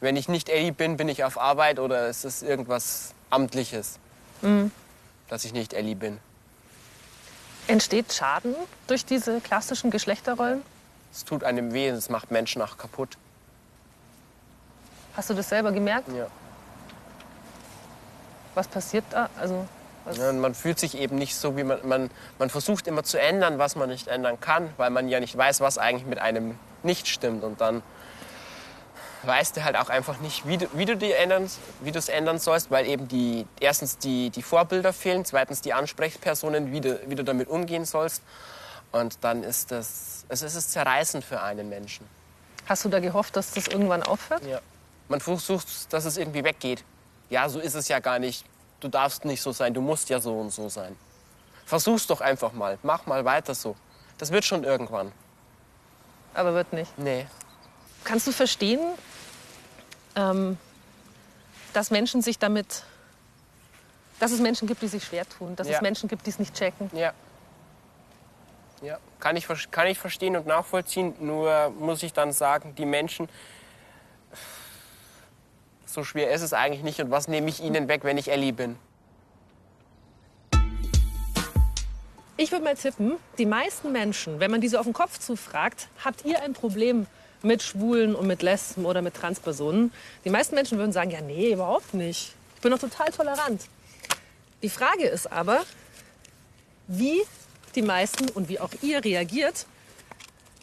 Wenn 0.00 0.16
ich 0.16 0.28
nicht 0.28 0.48
Elli 0.48 0.72
bin, 0.72 0.96
bin 0.96 1.08
ich 1.08 1.24
auf 1.24 1.38
Arbeit 1.38 1.78
oder 1.78 2.08
es 2.08 2.24
ist 2.24 2.42
irgendwas 2.42 3.14
Amtliches, 3.30 3.98
dass 5.28 5.44
ich 5.44 5.52
nicht 5.52 5.72
Elli 5.72 5.94
bin. 5.94 6.18
Entsteht 7.68 8.12
Schaden 8.12 8.54
durch 8.88 9.04
diese 9.04 9.40
klassischen 9.40 9.90
Geschlechterrollen? 9.90 10.62
Es 11.12 11.24
tut 11.24 11.44
einem 11.44 11.72
weh, 11.72 11.88
es 11.88 12.08
macht 12.08 12.30
Menschen 12.30 12.60
auch 12.62 12.76
kaputt. 12.76 13.16
Hast 15.16 15.30
du 15.30 15.34
das 15.34 15.48
selber 15.48 15.72
gemerkt? 15.72 16.08
Ja. 16.08 16.26
Was 18.54 18.68
passiert 18.68 19.04
da? 19.10 19.28
Also, 19.38 19.66
Ja, 20.12 20.32
man 20.32 20.54
fühlt 20.54 20.78
sich 20.78 20.96
eben 20.96 21.16
nicht 21.16 21.36
so, 21.36 21.56
wie 21.56 21.64
man, 21.64 21.86
man. 21.86 22.10
Man 22.38 22.50
versucht 22.50 22.86
immer 22.86 23.04
zu 23.04 23.20
ändern, 23.20 23.58
was 23.58 23.76
man 23.76 23.88
nicht 23.88 24.08
ändern 24.08 24.40
kann, 24.40 24.68
weil 24.76 24.90
man 24.90 25.08
ja 25.08 25.20
nicht 25.20 25.36
weiß, 25.36 25.60
was 25.60 25.78
eigentlich 25.78 26.06
mit 26.06 26.18
einem 26.18 26.58
nicht 26.82 27.06
stimmt. 27.06 27.44
Und 27.44 27.60
dann 27.60 27.82
weißt 29.22 29.56
du 29.56 29.64
halt 29.64 29.76
auch 29.76 29.88
einfach 29.88 30.18
nicht, 30.18 30.46
wie 30.48 30.58
du, 30.58 30.66
wie 30.72 30.84
du 30.84 30.96
die 30.96 31.12
ändern, 31.12 31.48
wie 31.80 31.92
du 31.92 31.98
es 31.98 32.08
ändern 32.08 32.38
sollst, 32.38 32.70
weil 32.70 32.86
eben 32.86 33.06
die 33.08 33.46
erstens 33.60 33.98
die, 33.98 34.30
die 34.30 34.42
Vorbilder 34.42 34.92
fehlen, 34.92 35.24
zweitens 35.24 35.60
die 35.60 35.72
Ansprechpersonen, 35.72 36.72
wie 36.72 36.80
du, 36.80 36.98
wie 37.06 37.14
du 37.14 37.22
damit 37.22 37.48
umgehen 37.48 37.84
sollst. 37.84 38.22
Und 38.90 39.18
dann 39.22 39.44
ist 39.44 39.70
das, 39.70 40.24
also 40.28 40.44
es 40.44 40.54
ist 40.54 40.72
zerreißend 40.72 41.24
für 41.24 41.40
einen 41.40 41.68
Menschen. 41.68 42.06
Hast 42.66 42.84
du 42.84 42.88
da 42.88 42.98
gehofft, 42.98 43.36
dass 43.36 43.52
das 43.52 43.68
irgendwann 43.68 44.02
aufhört? 44.02 44.44
Ja. 44.44 44.60
Man 45.12 45.20
versucht, 45.20 45.92
dass 45.92 46.06
es 46.06 46.16
irgendwie 46.16 46.42
weggeht. 46.42 46.82
Ja, 47.28 47.46
so 47.46 47.60
ist 47.60 47.74
es 47.74 47.86
ja 47.88 47.98
gar 47.98 48.18
nicht. 48.18 48.46
Du 48.80 48.88
darfst 48.88 49.26
nicht 49.26 49.42
so 49.42 49.52
sein, 49.52 49.74
du 49.74 49.82
musst 49.82 50.08
ja 50.08 50.18
so 50.18 50.32
und 50.40 50.50
so 50.50 50.70
sein. 50.70 50.96
Versuch's 51.66 52.06
doch 52.06 52.22
einfach 52.22 52.54
mal. 52.54 52.78
Mach 52.82 53.04
mal 53.04 53.22
weiter 53.26 53.54
so. 53.54 53.76
Das 54.16 54.32
wird 54.32 54.46
schon 54.46 54.64
irgendwann. 54.64 55.12
Aber 56.32 56.54
wird 56.54 56.72
nicht. 56.72 56.98
Nee. 56.98 57.26
Kannst 58.04 58.26
du 58.26 58.32
verstehen, 58.32 58.80
ähm, 60.16 60.56
dass 61.74 61.90
Menschen 61.90 62.22
sich 62.22 62.38
damit, 62.38 62.82
dass 64.18 64.32
es 64.32 64.40
Menschen 64.40 64.66
gibt, 64.66 64.80
die 64.80 64.88
sich 64.88 65.04
schwer 65.04 65.28
tun, 65.28 65.54
dass 65.56 65.68
Ja. 65.68 65.74
es 65.76 65.82
Menschen 65.82 66.08
gibt, 66.08 66.24
die 66.24 66.30
es 66.30 66.38
nicht 66.38 66.54
checken? 66.54 66.90
Ja. 66.94 67.12
Ja, 68.80 68.96
kann 69.20 69.36
ich, 69.36 69.46
kann 69.70 69.86
ich 69.88 69.98
verstehen 69.98 70.36
und 70.38 70.46
nachvollziehen. 70.46 71.14
Nur 71.20 71.68
muss 71.78 72.02
ich 72.02 72.14
dann 72.14 72.32
sagen, 72.32 72.74
die 72.76 72.86
Menschen, 72.86 73.28
so 75.92 76.04
schwer 76.04 76.30
ist 76.32 76.42
es 76.42 76.52
eigentlich 76.52 76.82
nicht. 76.82 77.00
Und 77.00 77.10
was 77.10 77.28
nehme 77.28 77.48
ich 77.48 77.62
ihnen 77.62 77.88
weg, 77.88 78.04
wenn 78.04 78.16
ich 78.18 78.30
Ellie 78.30 78.52
bin? 78.52 78.76
Ich 82.38 82.50
würde 82.50 82.64
mal 82.64 82.74
tippen, 82.74 83.18
die 83.38 83.46
meisten 83.46 83.92
Menschen, 83.92 84.40
wenn 84.40 84.50
man 84.50 84.60
diese 84.60 84.80
auf 84.80 84.86
den 84.86 84.94
Kopf 84.94 85.18
zufragt, 85.18 85.88
habt 86.04 86.24
ihr 86.24 86.42
ein 86.42 86.54
Problem 86.54 87.06
mit 87.42 87.62
Schwulen 87.62 88.14
und 88.14 88.26
mit 88.26 88.42
Lesben 88.42 88.86
oder 88.86 89.02
mit 89.02 89.14
Transpersonen? 89.14 89.92
Die 90.24 90.30
meisten 90.30 90.54
Menschen 90.54 90.78
würden 90.78 90.92
sagen, 90.92 91.10
ja, 91.10 91.20
nee, 91.20 91.52
überhaupt 91.52 91.94
nicht. 91.94 92.34
Ich 92.56 92.62
bin 92.62 92.72
doch 92.72 92.78
total 92.78 93.10
tolerant. 93.10 93.62
Die 94.62 94.70
Frage 94.70 95.04
ist 95.04 95.30
aber, 95.30 95.60
wie 96.88 97.20
die 97.74 97.82
meisten 97.82 98.28
und 98.30 98.48
wie 98.48 98.58
auch 98.60 98.70
ihr 98.80 99.04
reagiert, 99.04 99.66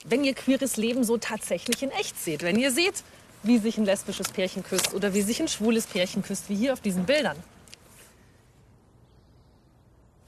wenn 0.06 0.24
ihr 0.24 0.34
queeres 0.34 0.78
Leben 0.78 1.04
so 1.04 1.18
tatsächlich 1.18 1.84
in 1.84 1.92
echt 1.92 2.22
seht. 2.22 2.42
Wenn 2.42 2.58
ihr 2.58 2.72
seht, 2.72 3.04
wie 3.44 3.58
sich 3.58 3.78
ein 3.78 3.86
lesbisches 3.86 4.30
Pärchen 4.30 4.64
küsst 4.64 4.94
oder 4.94 5.14
wie 5.14 5.22
sich 5.22 5.42
ein 5.42 5.48
schwules 5.48 5.88
Pärchen 5.88 6.24
küsst, 6.24 6.50
wie 6.50 6.56
hier 6.56 6.74
auf 6.74 6.82
diesen 6.82 7.06
Bildern. 7.06 7.38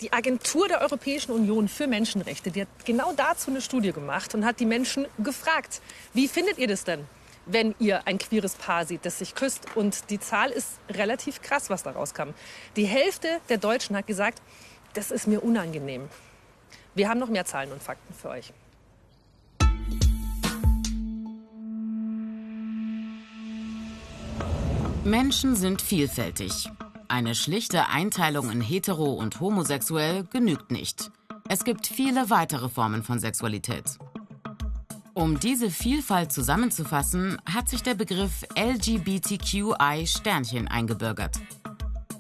Die 0.02 0.12
Agentur 0.14 0.68
der 0.68 0.82
Europäischen 0.82 1.32
Union 1.32 1.68
für 1.68 1.86
Menschenrechte, 1.86 2.50
die 2.50 2.62
hat 2.62 2.70
genau 2.86 3.14
dazu 3.14 3.52
eine 3.52 3.62
Studie 3.62 3.92
gemacht 3.92 4.34
und 4.34 4.46
hat 4.46 4.60
die 4.60 4.66
Menschen 4.66 5.06
gefragt, 5.20 5.82
wie 6.14 6.28
findet 6.28 6.58
ihr 6.58 6.68
das 6.68 6.84
denn, 6.84 7.06
wenn 7.46 7.76
ihr 7.78 8.08
ein 8.08 8.18
queeres 8.18 8.56
Paar 8.56 8.86
seht, 8.86 9.06
das 9.06 9.20
sich 9.20 9.36
küsst? 9.36 9.68
Und 9.76 10.10
die 10.10 10.20
Zahl 10.20 10.50
ist 10.50 10.80
relativ 10.90 11.44
krass, 11.44 11.70
was 11.70 11.84
da 11.84 11.92
rauskam. 11.92 12.30
Die 12.76 12.86
Hälfte 12.86 13.28
der 13.50 13.58
Deutschen 13.58 13.96
hat 13.96 14.08
gesagt, 14.08 14.42
das 14.94 15.12
ist 15.12 15.28
mir 15.28 15.44
unangenehm. 15.44 16.10
Wir 16.96 17.08
haben 17.08 17.20
noch 17.20 17.30
mehr 17.30 17.46
Zahlen 17.46 17.72
und 17.72 17.82
Fakten 17.84 18.14
für 18.14 18.30
euch. 18.30 18.52
Menschen 25.04 25.56
sind 25.56 25.82
vielfältig. 25.82 26.70
Eine 27.08 27.34
schlichte 27.34 27.88
Einteilung 27.88 28.52
in 28.52 28.62
hetero 28.62 29.14
und 29.14 29.40
homosexuell 29.40 30.26
genügt 30.26 30.72
nicht. 30.72 31.12
Es 31.50 31.64
gibt 31.64 31.88
viele 31.88 32.30
weitere 32.30 32.70
Formen 32.70 33.02
von 33.02 33.20
Sexualität. 33.20 33.98
Um 35.16 35.40
diese 35.40 35.72
Vielfalt 35.72 36.32
zusammenzufassen, 36.32 37.42
hat 37.52 37.68
sich 37.68 37.82
der 37.82 37.96
Begriff 37.96 38.46
LGBTQI 38.56 40.06
Sternchen 40.06 40.68
eingebürgert. 40.68 41.40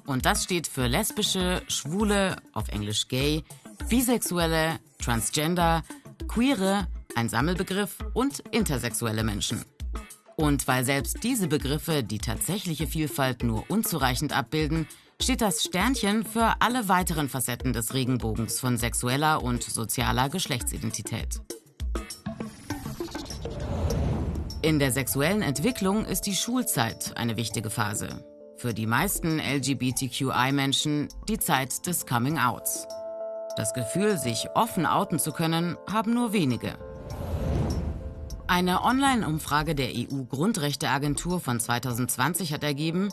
Und 0.08 0.26
das 0.26 0.44
steht 0.44 0.68
für 0.68 0.88
lesbische, 0.88 1.62
schwule, 1.68 2.36
auf 2.52 2.68
Englisch 2.70 3.08
gay, 3.08 3.44
bisexuelle, 3.90 4.80
transgender, 4.98 5.84
queere, 6.28 6.88
ein 7.16 7.30
Sammelbegriff 7.30 7.98
und 8.14 8.40
intersexuelle 8.52 9.24
Menschen. 9.24 9.64
Und 10.42 10.68
weil 10.68 10.84
selbst 10.84 11.24
diese 11.24 11.48
Begriffe 11.48 12.02
die 12.04 12.18
tatsächliche 12.18 12.88
Vielfalt 12.88 13.44
nur 13.44 13.64
unzureichend 13.70 14.36
abbilden, 14.36 14.88
steht 15.22 15.40
das 15.40 15.64
Sternchen 15.64 16.26
für 16.26 16.56
alle 16.62 16.90
weiteren 16.90 17.30
Facetten 17.30 17.74
des 17.74 17.94
Regenbogens 17.94 18.60
von 18.60 18.76
sexueller 18.76 19.44
und 19.44 19.62
sozialer 19.62 20.30
Geschlechtsidentität. 20.30 21.42
In 24.64 24.80
der 24.80 24.92
sexuellen 24.92 25.44
Entwicklung 25.44 26.06
ist 26.06 26.22
die 26.22 26.36
Schulzeit 26.36 27.16
eine 27.18 27.38
wichtige 27.38 27.70
Phase. 27.70 28.26
Für 28.58 28.74
die 28.74 28.88
meisten 28.88 29.40
LGBTQI-Menschen 29.40 31.10
die 31.30 31.38
Zeit 31.38 31.86
des 31.86 32.08
Coming-Outs. 32.08 32.88
Das 33.58 33.76
Gefühl, 33.76 34.18
sich 34.18 34.48
offen 34.56 34.88
outen 34.88 35.20
zu 35.20 35.34
können, 35.34 35.78
haben 35.88 36.16
nur 36.16 36.34
wenige. 36.34 36.80
Eine 38.52 38.84
Online-Umfrage 38.84 39.76
der 39.76 39.92
EU-Grundrechteagentur 39.96 41.40
von 41.40 41.58
2020 41.58 42.52
hat 42.52 42.66
ergeben, 42.66 43.08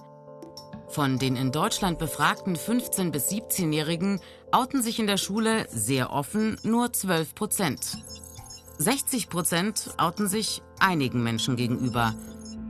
von 0.89 1.21
den 1.21 1.37
in 1.37 1.53
Deutschland 1.53 2.01
befragten 2.01 2.57
15- 2.57 3.13
bis 3.13 3.31
17-Jährigen 3.31 4.19
outen 4.51 4.83
sich 4.83 4.99
in 4.99 5.07
der 5.07 5.17
Schule 5.17 5.69
sehr 5.71 6.13
offen 6.13 6.57
nur 6.65 6.93
12 6.93 7.37
Prozent. 7.37 7.99
60 8.79 9.29
Prozent 9.29 9.91
outen 9.97 10.27
sich 10.27 10.61
einigen 10.81 11.23
Menschen 11.23 11.55
gegenüber 11.55 12.17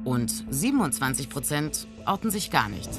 und 0.05 0.31
27 0.51 1.31
Prozent 1.31 1.89
outen 2.05 2.31
sich 2.31 2.51
gar 2.51 2.69
nicht. 2.69 2.91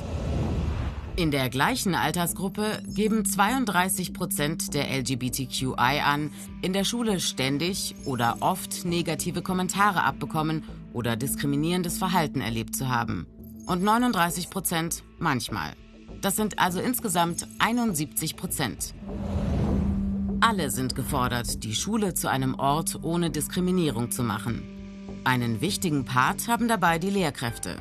In 1.19 1.31
der 1.31 1.49
gleichen 1.49 1.95
Altersgruppe 1.95 2.81
geben 2.88 3.25
32 3.25 4.13
Prozent 4.13 4.73
der 4.73 4.89
LGBTQI 4.89 5.99
an, 6.01 6.31
in 6.61 6.71
der 6.71 6.85
Schule 6.85 7.19
ständig 7.19 7.93
oder 8.05 8.38
oft 8.39 8.85
negative 8.85 9.41
Kommentare 9.41 10.05
abbekommen 10.05 10.63
oder 10.93 11.17
diskriminierendes 11.17 11.97
Verhalten 11.97 12.39
erlebt 12.39 12.73
zu 12.73 12.88
haben. 12.88 13.27
Und 13.65 13.83
39 13.83 14.49
Prozent 14.49 15.03
manchmal. 15.17 15.73
Das 16.21 16.38
sind 16.38 16.57
also 16.57 16.79
insgesamt 16.79 17.45
71 17.59 18.38
Prozent. 18.38 18.93
Alle 20.39 20.71
sind 20.71 20.95
gefordert, 20.95 21.65
die 21.65 21.75
Schule 21.75 22.13
zu 22.13 22.29
einem 22.29 22.55
Ort 22.55 22.97
ohne 23.03 23.29
Diskriminierung 23.29 24.09
zu 24.09 24.23
machen. 24.23 24.63
Einen 25.25 25.59
wichtigen 25.59 26.05
Part 26.05 26.47
haben 26.47 26.69
dabei 26.69 26.97
die 26.97 27.09
Lehrkräfte. 27.09 27.75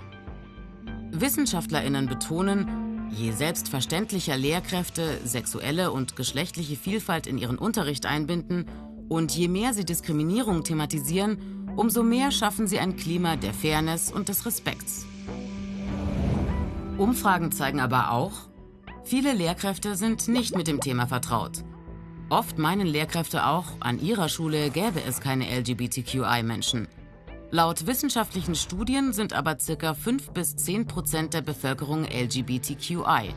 Wissenschaftlerinnen 1.13 2.07
betonen, 2.07 2.88
je 3.11 3.33
selbstverständlicher 3.33 4.37
Lehrkräfte 4.37 5.21
sexuelle 5.25 5.93
und 5.93 6.17
geschlechtliche 6.17 6.77
Vielfalt 6.77 7.27
in 7.27 7.39
ihren 7.39 7.59
Unterricht 7.59 8.07
einbinden 8.07 8.67
und 9.09 9.35
je 9.37 9.49
mehr 9.49 9.75
sie 9.75 9.85
Diskriminierung 9.85 10.65
thematisieren, 10.65 11.69
umso 11.77 12.03
mehr 12.03 12.31
schaffen 12.31 12.67
sie 12.67 12.79
ein 12.79 12.97
Klima 12.97 13.37
der 13.37 13.55
Fairness 13.55 14.13
und 14.13 14.29
des 14.29 14.45
Respekts. 14.47 15.07
Umfragen 16.99 17.53
zeigen 17.53 17.81
aber 17.81 18.11
auch, 18.11 18.33
viele 19.05 19.33
Lehrkräfte 19.33 19.95
sind 19.95 20.29
nicht 20.29 20.57
mit 20.57 20.67
dem 20.67 20.81
Thema 20.81 21.07
vertraut. 21.07 21.65
Oft 22.31 22.59
meinen 22.59 22.87
Lehrkräfte 22.87 23.47
auch, 23.47 23.67
an 23.81 24.01
ihrer 24.01 24.29
Schule 24.29 24.71
gäbe 24.71 25.03
es 25.07 25.21
keine 25.21 25.47
LGBTQI-Menschen. 25.61 26.89
Laut 27.51 27.87
wissenschaftlichen 27.87 28.55
Studien 28.55 29.15
sind 29.15 29.33
aber 29.33 29.57
ca. 29.57 29.95
5 29.95 30.31
bis 30.33 30.55
10 30.57 30.87
Prozent 30.87 31.33
der 31.33 31.41
Bevölkerung 31.41 32.05
LGBTQI. 32.05 33.33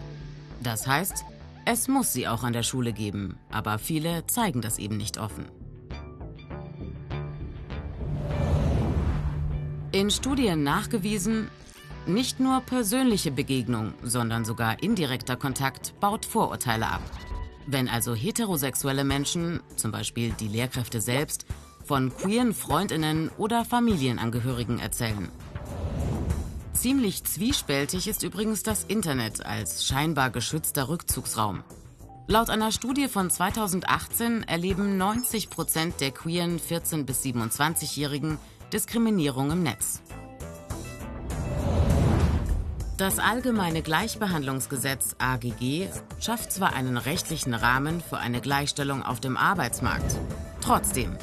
Das 0.61 0.85
heißt, 0.85 1.23
es 1.63 1.87
muss 1.87 2.11
sie 2.11 2.27
auch 2.27 2.43
an 2.43 2.51
der 2.51 2.63
Schule 2.63 2.91
geben, 2.91 3.37
aber 3.49 3.79
viele 3.79 4.27
zeigen 4.27 4.59
das 4.59 4.79
eben 4.79 4.97
nicht 4.97 5.17
offen. 5.17 5.45
In 9.93 10.11
Studien 10.11 10.63
nachgewiesen, 10.63 11.49
nicht 12.05 12.41
nur 12.41 12.59
persönliche 12.61 13.31
Begegnung, 13.31 13.93
sondern 14.03 14.43
sogar 14.43 14.83
indirekter 14.83 15.37
Kontakt 15.37 15.97
baut 16.01 16.25
Vorurteile 16.25 16.87
ab. 16.87 17.01
Wenn 17.65 17.87
also 17.87 18.13
heterosexuelle 18.13 19.05
Menschen, 19.05 19.61
zum 19.77 19.91
Beispiel 19.91 20.33
die 20.37 20.47
Lehrkräfte 20.49 20.99
selbst, 20.99 21.45
von 21.85 22.15
queeren 22.15 22.53
Freundinnen 22.53 23.29
oder 23.37 23.65
Familienangehörigen 23.65 24.79
erzählen. 24.79 25.29
Ziemlich 26.73 27.23
zwiespältig 27.23 28.07
ist 28.07 28.23
übrigens 28.23 28.63
das 28.63 28.83
Internet 28.83 29.45
als 29.45 29.85
scheinbar 29.85 30.29
geschützter 30.29 30.89
Rückzugsraum. 30.89 31.63
Laut 32.27 32.49
einer 32.49 32.71
Studie 32.71 33.07
von 33.07 33.29
2018 33.29 34.43
erleben 34.43 34.97
90 34.97 35.49
Prozent 35.49 35.99
der 35.99 36.11
queeren 36.11 36.59
14- 36.59 37.03
bis 37.03 37.23
27-Jährigen 37.23 38.37
Diskriminierung 38.71 39.51
im 39.51 39.63
Netz. 39.63 40.01
Das 42.97 43.17
Allgemeine 43.17 43.81
Gleichbehandlungsgesetz 43.81 45.15
AGG 45.17 45.87
schafft 46.19 46.51
zwar 46.51 46.73
einen 46.73 46.97
rechtlichen 46.97 47.55
Rahmen 47.55 47.99
für 47.99 48.19
eine 48.19 48.41
Gleichstellung 48.41 49.03
auf 49.03 49.19
dem 49.19 49.37
Arbeitsmarkt. 49.37 50.15
Trotzdem, 50.61 51.17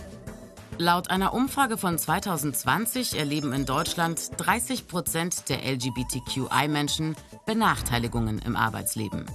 Laut 0.80 1.10
einer 1.10 1.34
Umfrage 1.34 1.76
von 1.76 1.98
2020 1.98 3.18
erleben 3.18 3.52
in 3.52 3.66
Deutschland 3.66 4.30
30 4.36 4.86
Prozent 4.86 5.48
der 5.48 5.64
LGBTQI-Menschen 5.64 7.16
Benachteiligungen 7.46 8.38
im 8.38 8.54
Arbeitsleben. 8.54 9.26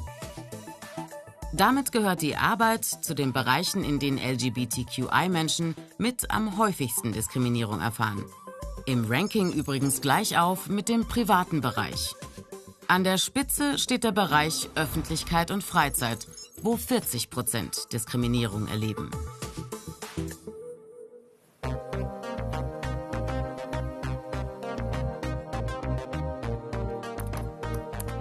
Damit 1.52 1.92
gehört 1.92 2.22
die 2.22 2.38
Arbeit 2.38 2.86
zu 2.86 3.14
den 3.14 3.34
Bereichen, 3.34 3.84
in 3.84 4.00
denen 4.00 4.20
LGBTQI-Menschen 4.20 5.76
mit 5.98 6.32
am 6.32 6.58
häufigsten 6.58 7.12
Diskriminierung 7.12 7.82
erfahren. 7.82 8.24
Im 8.86 9.06
Ranking 9.10 9.52
übrigens 9.52 10.00
gleich 10.00 10.38
auf 10.38 10.70
mit 10.70 10.88
dem 10.88 11.06
privaten 11.10 11.60
Bereich. 11.60 12.16
An 12.88 13.04
der 13.04 13.18
Spitze 13.18 13.78
steht 13.78 14.06
der 14.06 14.14
Bereich 14.14 14.70
Öffentlichkeit 14.76 15.52
und 15.52 15.64
Freizeit, 15.64 16.26
wo 16.62 16.78
40 16.78 17.30
Prozent 17.30 17.92
Diskriminierung 17.92 18.68
erleben. 18.68 19.12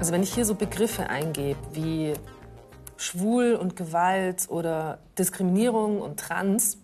Also 0.02 0.12
wenn 0.12 0.24
ich 0.24 0.34
hier 0.34 0.44
so 0.44 0.56
Begriffe 0.56 1.08
eingebe 1.10 1.60
wie 1.74 2.14
schwul 2.96 3.54
und 3.54 3.76
Gewalt 3.76 4.48
oder 4.48 4.98
Diskriminierung 5.16 6.00
und 6.00 6.18
Trans, 6.18 6.78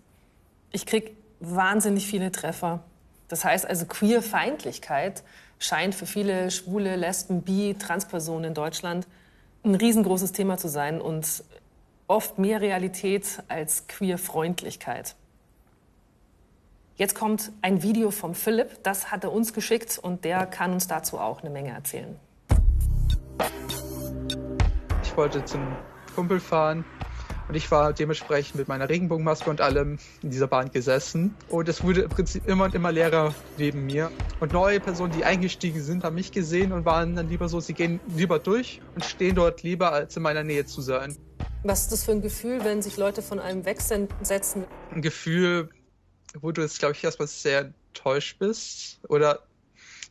ich 0.70 0.86
kriege 0.86 1.16
wahnsinnig 1.40 2.06
viele 2.06 2.30
Treffer. 2.30 2.84
Das 3.26 3.44
heißt 3.44 3.66
also 3.66 3.86
Queerfeindlichkeit 3.86 5.24
scheint 5.58 5.96
für 5.96 6.06
viele 6.06 6.52
schwule, 6.52 6.94
Lesben, 6.94 7.42
Bi, 7.42 7.74
Transpersonen 7.76 8.44
in 8.44 8.54
Deutschland 8.54 9.08
ein 9.64 9.74
riesengroßes 9.74 10.30
Thema 10.30 10.56
zu 10.56 10.68
sein 10.68 11.00
und 11.00 11.42
oft 12.06 12.38
mehr 12.38 12.60
Realität 12.60 13.42
als 13.48 13.88
Queerfreundlichkeit. 13.88 15.16
Jetzt 16.94 17.16
kommt 17.16 17.50
ein 17.62 17.82
Video 17.82 18.12
vom 18.12 18.36
Philipp, 18.36 18.80
das 18.84 19.10
hat 19.10 19.24
er 19.24 19.32
uns 19.32 19.54
geschickt 19.54 19.98
und 19.98 20.24
der 20.24 20.46
kann 20.46 20.72
uns 20.72 20.86
dazu 20.86 21.18
auch 21.18 21.40
eine 21.40 21.50
Menge 21.50 21.70
erzählen. 21.70 22.16
Ich 25.18 25.20
wollte 25.20 25.44
zum 25.44 25.76
Kumpel 26.14 26.38
fahren 26.38 26.84
und 27.48 27.56
ich 27.56 27.68
war 27.72 27.92
dementsprechend 27.92 28.54
mit 28.54 28.68
meiner 28.68 28.88
Regenbogenmaske 28.88 29.50
und 29.50 29.60
allem 29.60 29.98
in 30.22 30.30
dieser 30.30 30.46
Bahn 30.46 30.70
gesessen. 30.70 31.34
Und 31.48 31.68
es 31.68 31.82
wurde 31.82 32.02
im 32.02 32.08
Prinzip 32.08 32.46
immer 32.46 32.66
und 32.66 32.74
immer 32.76 32.92
leerer 32.92 33.34
neben 33.56 33.84
mir. 33.86 34.12
Und 34.38 34.52
neue 34.52 34.78
Personen, 34.78 35.12
die 35.12 35.24
eingestiegen 35.24 35.82
sind, 35.82 36.04
haben 36.04 36.14
mich 36.14 36.30
gesehen 36.30 36.70
und 36.70 36.84
waren 36.84 37.16
dann 37.16 37.28
lieber 37.28 37.48
so, 37.48 37.58
sie 37.58 37.74
gehen 37.74 37.98
lieber 38.14 38.38
durch 38.38 38.80
und 38.94 39.04
stehen 39.04 39.34
dort 39.34 39.64
lieber, 39.64 39.92
als 39.92 40.16
in 40.16 40.22
meiner 40.22 40.44
Nähe 40.44 40.66
zu 40.66 40.82
sein. 40.82 41.16
Was 41.64 41.80
ist 41.80 41.90
das 41.90 42.04
für 42.04 42.12
ein 42.12 42.22
Gefühl, 42.22 42.62
wenn 42.62 42.80
sich 42.80 42.96
Leute 42.96 43.20
von 43.20 43.40
einem 43.40 43.64
wegsetzen? 43.64 44.66
Ein 44.92 45.02
Gefühl, 45.02 45.68
wo 46.40 46.52
du 46.52 46.62
jetzt, 46.62 46.78
glaube 46.78 46.94
ich, 46.94 47.02
erstmal 47.02 47.26
sehr 47.26 47.72
enttäuscht 47.92 48.38
bist 48.38 49.00
oder 49.08 49.40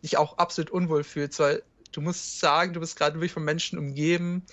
dich 0.03 0.17
auch 0.17 0.37
absolut 0.37 0.69
unwohl 0.69 1.05
fühlst, 1.05 1.39
weil 1.39 1.63
du 1.93 2.01
musst 2.01 2.41
sagen, 2.41 2.73
du 2.73 2.81
bist 2.81 2.97
gerade 2.97 3.15
wirklich 3.15 3.31
von 3.31 3.45
Menschen 3.45 3.79
umgeben, 3.79 4.43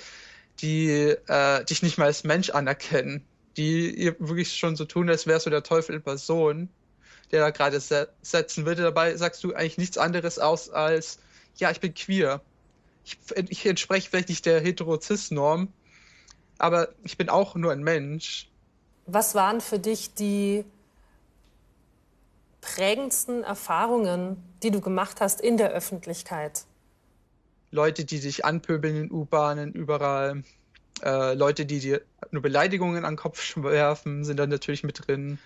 die 0.60 0.88
äh, 0.88 1.64
dich 1.64 1.82
nicht 1.82 1.98
mal 1.98 2.06
als 2.06 2.24
Mensch 2.24 2.50
anerkennen, 2.50 3.24
die 3.56 4.12
wirklich 4.18 4.56
schon 4.56 4.76
so 4.76 4.84
tun, 4.84 5.08
als 5.08 5.26
wärst 5.26 5.46
du 5.46 5.50
der 5.50 5.62
Teufel 5.62 5.96
in 5.96 6.02
Person, 6.02 6.68
der 7.30 7.40
da 7.40 7.50
gerade 7.50 7.80
se 7.80 8.08
setzen 8.22 8.66
würde. 8.66 8.82
Dabei 8.82 9.16
sagst 9.16 9.42
du 9.44 9.54
eigentlich 9.54 9.78
nichts 9.78 9.98
anderes 9.98 10.38
aus 10.38 10.70
als, 10.70 11.18
ja, 11.56 11.70
ich 11.70 11.80
bin 11.80 11.94
queer. 11.94 12.40
Ich, 13.04 13.18
ich 13.48 13.66
entspreche 13.66 14.08
vielleicht 14.08 14.28
nicht 14.28 14.46
der 14.46 14.60
Heterozis-Norm, 14.60 15.72
aber 16.58 16.88
ich 17.02 17.16
bin 17.16 17.28
auch 17.28 17.54
nur 17.54 17.72
ein 17.72 17.82
Mensch. 17.82 18.48
Was 19.06 19.34
waren 19.34 19.60
für 19.60 19.78
dich 19.78 20.14
die 20.14 20.64
prägendsten 22.62 23.44
Erfahrungen, 23.44 24.42
die 24.62 24.70
du 24.70 24.80
gemacht 24.80 25.20
hast 25.20 25.42
in 25.42 25.58
der 25.58 25.70
Öffentlichkeit? 25.70 26.64
Leute, 27.74 28.04
die 28.04 28.20
dich 28.20 28.44
anpöbeln 28.44 28.96
in 28.96 29.10
U-Bahnen, 29.10 29.72
überall. 29.72 30.44
Äh, 31.02 31.34
Leute, 31.34 31.66
die 31.66 31.80
dir 31.80 32.02
nur 32.30 32.40
Beleidigungen 32.40 33.04
an 33.04 33.14
den 33.14 33.18
Kopf 33.18 33.56
werfen, 33.62 34.24
sind 34.24 34.38
dann 34.38 34.48
natürlich 34.48 34.84
mit 34.84 35.06
drin. 35.06 35.38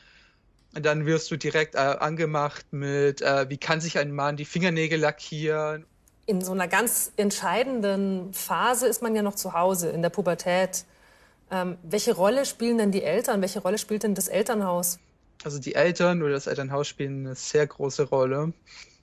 Und 0.77 0.85
dann 0.85 1.07
wirst 1.07 1.31
du 1.31 1.37
direkt 1.39 1.75
äh, 1.75 1.79
angemacht 1.79 2.67
mit, 2.71 3.23
äh, 3.23 3.49
wie 3.49 3.57
kann 3.57 3.81
sich 3.81 3.99
ein 3.99 4.13
Mann 4.13 4.37
die 4.37 4.45
Fingernägel 4.45 5.01
lackieren. 5.01 5.87
In 6.27 6.43
so 6.43 6.53
einer 6.53 6.69
ganz 6.69 7.13
entscheidenden 7.17 8.35
Phase 8.35 8.87
ist 8.87 9.01
man 9.01 9.17
ja 9.17 9.23
noch 9.23 9.35
zu 9.35 9.55
Hause, 9.55 9.89
in 9.89 10.03
der 10.03 10.11
Pubertät. 10.11 10.85
Ähm, 11.51 11.79
welche 11.83 12.15
Rolle 12.15 12.45
spielen 12.45 12.77
denn 12.77 12.93
die 12.93 13.03
Eltern? 13.03 13.41
Welche 13.41 13.61
Rolle 13.61 13.79
spielt 13.79 14.03
denn 14.03 14.15
das 14.15 14.29
Elternhaus? 14.29 14.99
Also 15.45 15.59
die 15.59 15.75
Eltern 15.75 16.23
oder 16.23 16.33
das 16.33 16.47
Elternhaus 16.47 16.89
spielen 16.89 17.27
eine 17.27 17.35
sehr 17.35 17.67
große 17.67 18.05
Rolle 18.05 18.53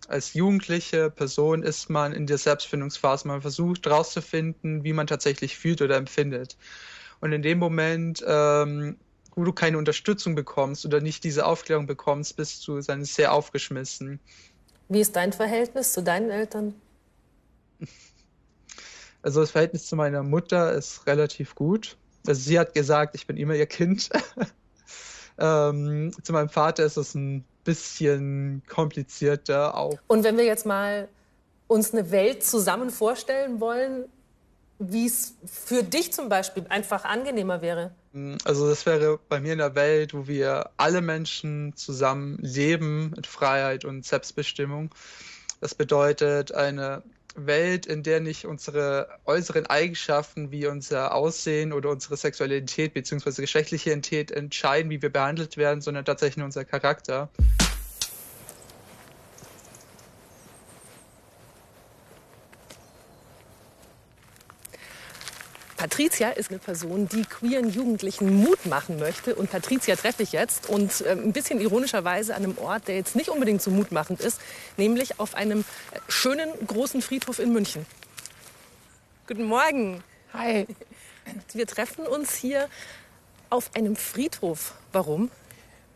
als 0.07 0.33
jugendliche 0.33 1.09
Person 1.09 1.63
ist 1.63 1.89
man 1.89 2.13
in 2.13 2.27
der 2.27 2.37
Selbstfindungsphase. 2.37 3.27
Man 3.27 3.41
versucht 3.41 3.85
herauszufinden, 3.85 4.83
wie 4.83 4.93
man 4.93 5.07
tatsächlich 5.07 5.57
fühlt 5.57 5.81
oder 5.81 5.97
empfindet. 5.97 6.57
Und 7.21 7.31
in 7.31 7.41
dem 7.41 7.57
Moment, 7.57 8.23
ähm, 8.27 8.97
wo 9.35 9.43
du 9.43 9.51
keine 9.51 9.77
Unterstützung 9.77 10.35
bekommst 10.35 10.85
oder 10.85 11.01
nicht 11.01 11.23
diese 11.23 11.45
Aufklärung 11.45 11.87
bekommst, 11.87 12.35
bist 12.35 12.67
du 12.67 12.79
dann 12.81 13.03
sehr 13.03 13.33
aufgeschmissen. 13.33 14.19
Wie 14.89 15.01
ist 15.01 15.15
dein 15.15 15.33
Verhältnis 15.33 15.93
zu 15.93 16.03
deinen 16.03 16.29
Eltern? 16.29 16.75
Also 19.21 19.41
das 19.41 19.49
Verhältnis 19.49 19.87
zu 19.87 19.95
meiner 19.95 20.21
Mutter 20.21 20.73
ist 20.73 21.07
relativ 21.07 21.55
gut. 21.55 21.97
Also 22.27 22.41
sie 22.41 22.59
hat 22.59 22.75
gesagt, 22.75 23.15
ich 23.15 23.25
bin 23.25 23.37
immer 23.37 23.55
ihr 23.55 23.65
Kind. 23.65 24.11
ähm, 25.37 26.11
zu 26.23 26.33
meinem 26.33 26.49
Vater 26.49 26.85
ist 26.85 26.97
es 26.97 27.15
ein 27.15 27.43
bisschen 27.63 28.61
komplizierter 28.67 29.75
auch. 29.75 29.97
Und 30.07 30.23
wenn 30.23 30.37
wir 30.37 30.45
jetzt 30.45 30.65
mal 30.65 31.07
uns 31.67 31.93
eine 31.93 32.11
Welt 32.11 32.43
zusammen 32.43 32.89
vorstellen 32.89 33.59
wollen, 33.59 34.05
wie 34.79 35.05
es 35.05 35.35
für 35.45 35.83
dich 35.83 36.11
zum 36.11 36.29
Beispiel 36.29 36.65
einfach 36.69 37.05
angenehmer 37.05 37.61
wäre? 37.61 37.91
Also 38.43 38.69
das 38.69 38.85
wäre 38.85 39.19
bei 39.29 39.39
mir 39.39 39.53
in 39.53 39.59
der 39.59 39.75
Welt, 39.75 40.13
wo 40.13 40.27
wir 40.27 40.69
alle 40.77 41.01
Menschen 41.01 41.75
zusammen 41.75 42.37
leben 42.41 43.11
mit 43.15 43.27
Freiheit 43.27 43.85
und 43.85 44.05
Selbstbestimmung. 44.05 44.93
Das 45.61 45.75
bedeutet 45.75 46.53
eine 46.53 47.03
Welt, 47.35 47.85
in 47.85 48.03
der 48.03 48.19
nicht 48.19 48.45
unsere 48.45 49.07
äußeren 49.25 49.65
Eigenschaften 49.67 50.51
wie 50.51 50.67
unser 50.67 51.13
Aussehen 51.13 51.73
oder 51.73 51.89
unsere 51.89 52.17
Sexualität 52.17 52.93
bzw. 52.93 53.41
geschlechtliche 53.41 53.89
Identität 53.89 54.31
entscheiden, 54.31 54.89
wie 54.89 55.01
wir 55.01 55.11
behandelt 55.11 55.57
werden, 55.57 55.81
sondern 55.81 56.05
tatsächlich 56.05 56.43
unser 56.43 56.65
Charakter. 56.65 57.29
Patricia 65.85 66.29
ist 66.29 66.49
eine 66.49 66.57
Person, 66.57 67.07
die 67.07 67.21
queeren 67.21 67.69
Jugendlichen 67.69 68.41
Mut 68.41 68.65
machen 68.65 68.97
möchte. 68.97 69.35
Und 69.35 69.51
Patricia 69.51 69.95
treffe 69.95 70.23
ich 70.23 70.31
jetzt 70.31 70.67
und 70.67 71.01
äh, 71.01 71.11
ein 71.11 71.31
bisschen 71.31 71.61
ironischerweise 71.61 72.33
an 72.33 72.43
einem 72.43 72.57
Ort, 72.57 72.87
der 72.87 72.95
jetzt 72.95 73.15
nicht 73.15 73.29
unbedingt 73.29 73.61
so 73.61 73.69
mutmachend 73.69 74.19
ist, 74.19 74.41
nämlich 74.77 75.19
auf 75.19 75.35
einem 75.35 75.59
äh, 75.59 75.99
schönen 76.07 76.49
großen 76.65 77.03
Friedhof 77.03 77.37
in 77.37 77.53
München. 77.53 77.85
Guten 79.27 79.43
Morgen. 79.43 80.03
Hi. 80.33 80.65
Wir 81.53 81.67
treffen 81.67 82.07
uns 82.07 82.33
hier 82.33 82.67
auf 83.51 83.69
einem 83.75 83.95
Friedhof. 83.95 84.73
Warum? 84.91 85.29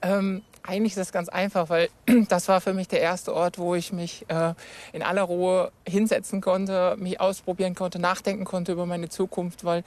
Ähm, 0.03 0.43
eigentlich 0.63 0.93
ist 0.93 0.99
das 0.99 1.11
ganz 1.11 1.29
einfach, 1.29 1.69
weil 1.69 1.89
das 2.29 2.47
war 2.47 2.61
für 2.61 2.73
mich 2.73 2.87
der 2.87 3.01
erste 3.01 3.33
Ort, 3.33 3.57
wo 3.57 3.75
ich 3.75 3.93
mich 3.93 4.25
äh, 4.29 4.53
in 4.93 5.01
aller 5.01 5.23
Ruhe 5.23 5.71
hinsetzen 5.87 6.41
konnte, 6.41 6.95
mich 6.99 7.19
ausprobieren 7.19 7.75
konnte, 7.75 7.99
nachdenken 7.99 8.45
konnte 8.45 8.71
über 8.71 8.85
meine 8.85 9.09
Zukunft, 9.09 9.63
weil 9.63 9.83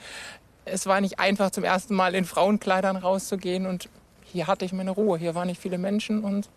es 0.65 0.85
war 0.85 1.01
nicht 1.01 1.19
einfach, 1.19 1.51
zum 1.51 1.63
ersten 1.63 1.93
Mal 1.95 2.15
in 2.15 2.25
Frauenkleidern 2.25 2.95
rauszugehen 2.95 3.65
und 3.65 3.89
hier 4.23 4.47
hatte 4.47 4.65
ich 4.65 4.73
meine 4.73 4.91
Ruhe. 4.91 5.17
Hier 5.17 5.35
waren 5.35 5.47
nicht 5.47 5.61
viele 5.61 5.77
Menschen 5.77 6.23
und 6.23 6.49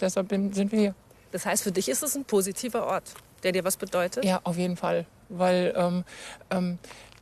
deshalb 0.00 0.28
bin, 0.28 0.52
sind 0.52 0.72
wir 0.72 0.78
hier. 0.78 0.94
Das 1.32 1.46
heißt, 1.46 1.62
für 1.62 1.72
dich 1.72 1.88
ist 1.88 2.02
es 2.02 2.16
ein 2.16 2.24
positiver 2.24 2.86
Ort, 2.86 3.14
der 3.42 3.52
dir 3.52 3.64
was 3.64 3.76
bedeutet? 3.76 4.24
Ja, 4.24 4.40
auf 4.44 4.56
jeden 4.56 4.76
Fall, 4.76 5.06
weil 5.28 5.74
ähm, 5.76 6.04
ähm, 6.50 6.78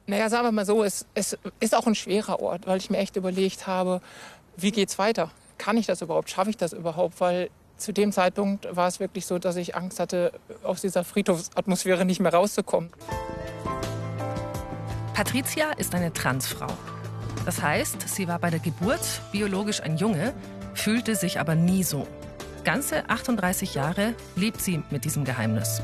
naja, 0.06 0.28
sagen 0.28 0.46
wir 0.46 0.52
mal 0.52 0.66
so, 0.66 0.84
es, 0.84 1.06
es 1.14 1.38
ist 1.60 1.74
auch 1.74 1.86
ein 1.86 1.94
schwerer 1.94 2.40
Ort, 2.40 2.66
weil 2.66 2.76
ich 2.76 2.90
mir 2.90 2.98
echt 2.98 3.16
überlegt 3.16 3.66
habe, 3.66 4.02
wie 4.56 4.70
geht's 4.70 4.98
weiter? 4.98 5.30
Kann 5.58 5.76
ich 5.76 5.86
das 5.86 6.02
überhaupt, 6.02 6.30
schaffe 6.30 6.50
ich 6.50 6.56
das 6.56 6.72
überhaupt? 6.72 7.20
Weil 7.20 7.50
zu 7.76 7.92
dem 7.92 8.12
Zeitpunkt 8.12 8.68
war 8.74 8.88
es 8.88 9.00
wirklich 9.00 9.26
so, 9.26 9.38
dass 9.38 9.56
ich 9.56 9.74
Angst 9.74 10.00
hatte, 10.00 10.32
aus 10.62 10.80
dieser 10.80 11.04
Friedhofsatmosphäre 11.04 12.04
nicht 12.04 12.20
mehr 12.20 12.32
rauszukommen. 12.32 12.90
Patricia 15.14 15.70
ist 15.72 15.94
eine 15.94 16.12
Transfrau. 16.12 16.72
Das 17.44 17.62
heißt, 17.62 18.08
sie 18.08 18.26
war 18.26 18.38
bei 18.38 18.50
der 18.50 18.60
Geburt 18.60 19.22
biologisch 19.32 19.80
ein 19.80 19.96
Junge, 19.96 20.32
fühlte 20.74 21.14
sich 21.14 21.38
aber 21.38 21.54
nie 21.54 21.82
so. 21.82 22.06
Ganze 22.64 23.08
38 23.08 23.74
Jahre 23.74 24.14
lebt 24.36 24.60
sie 24.60 24.82
mit 24.90 25.04
diesem 25.04 25.24
Geheimnis. 25.24 25.82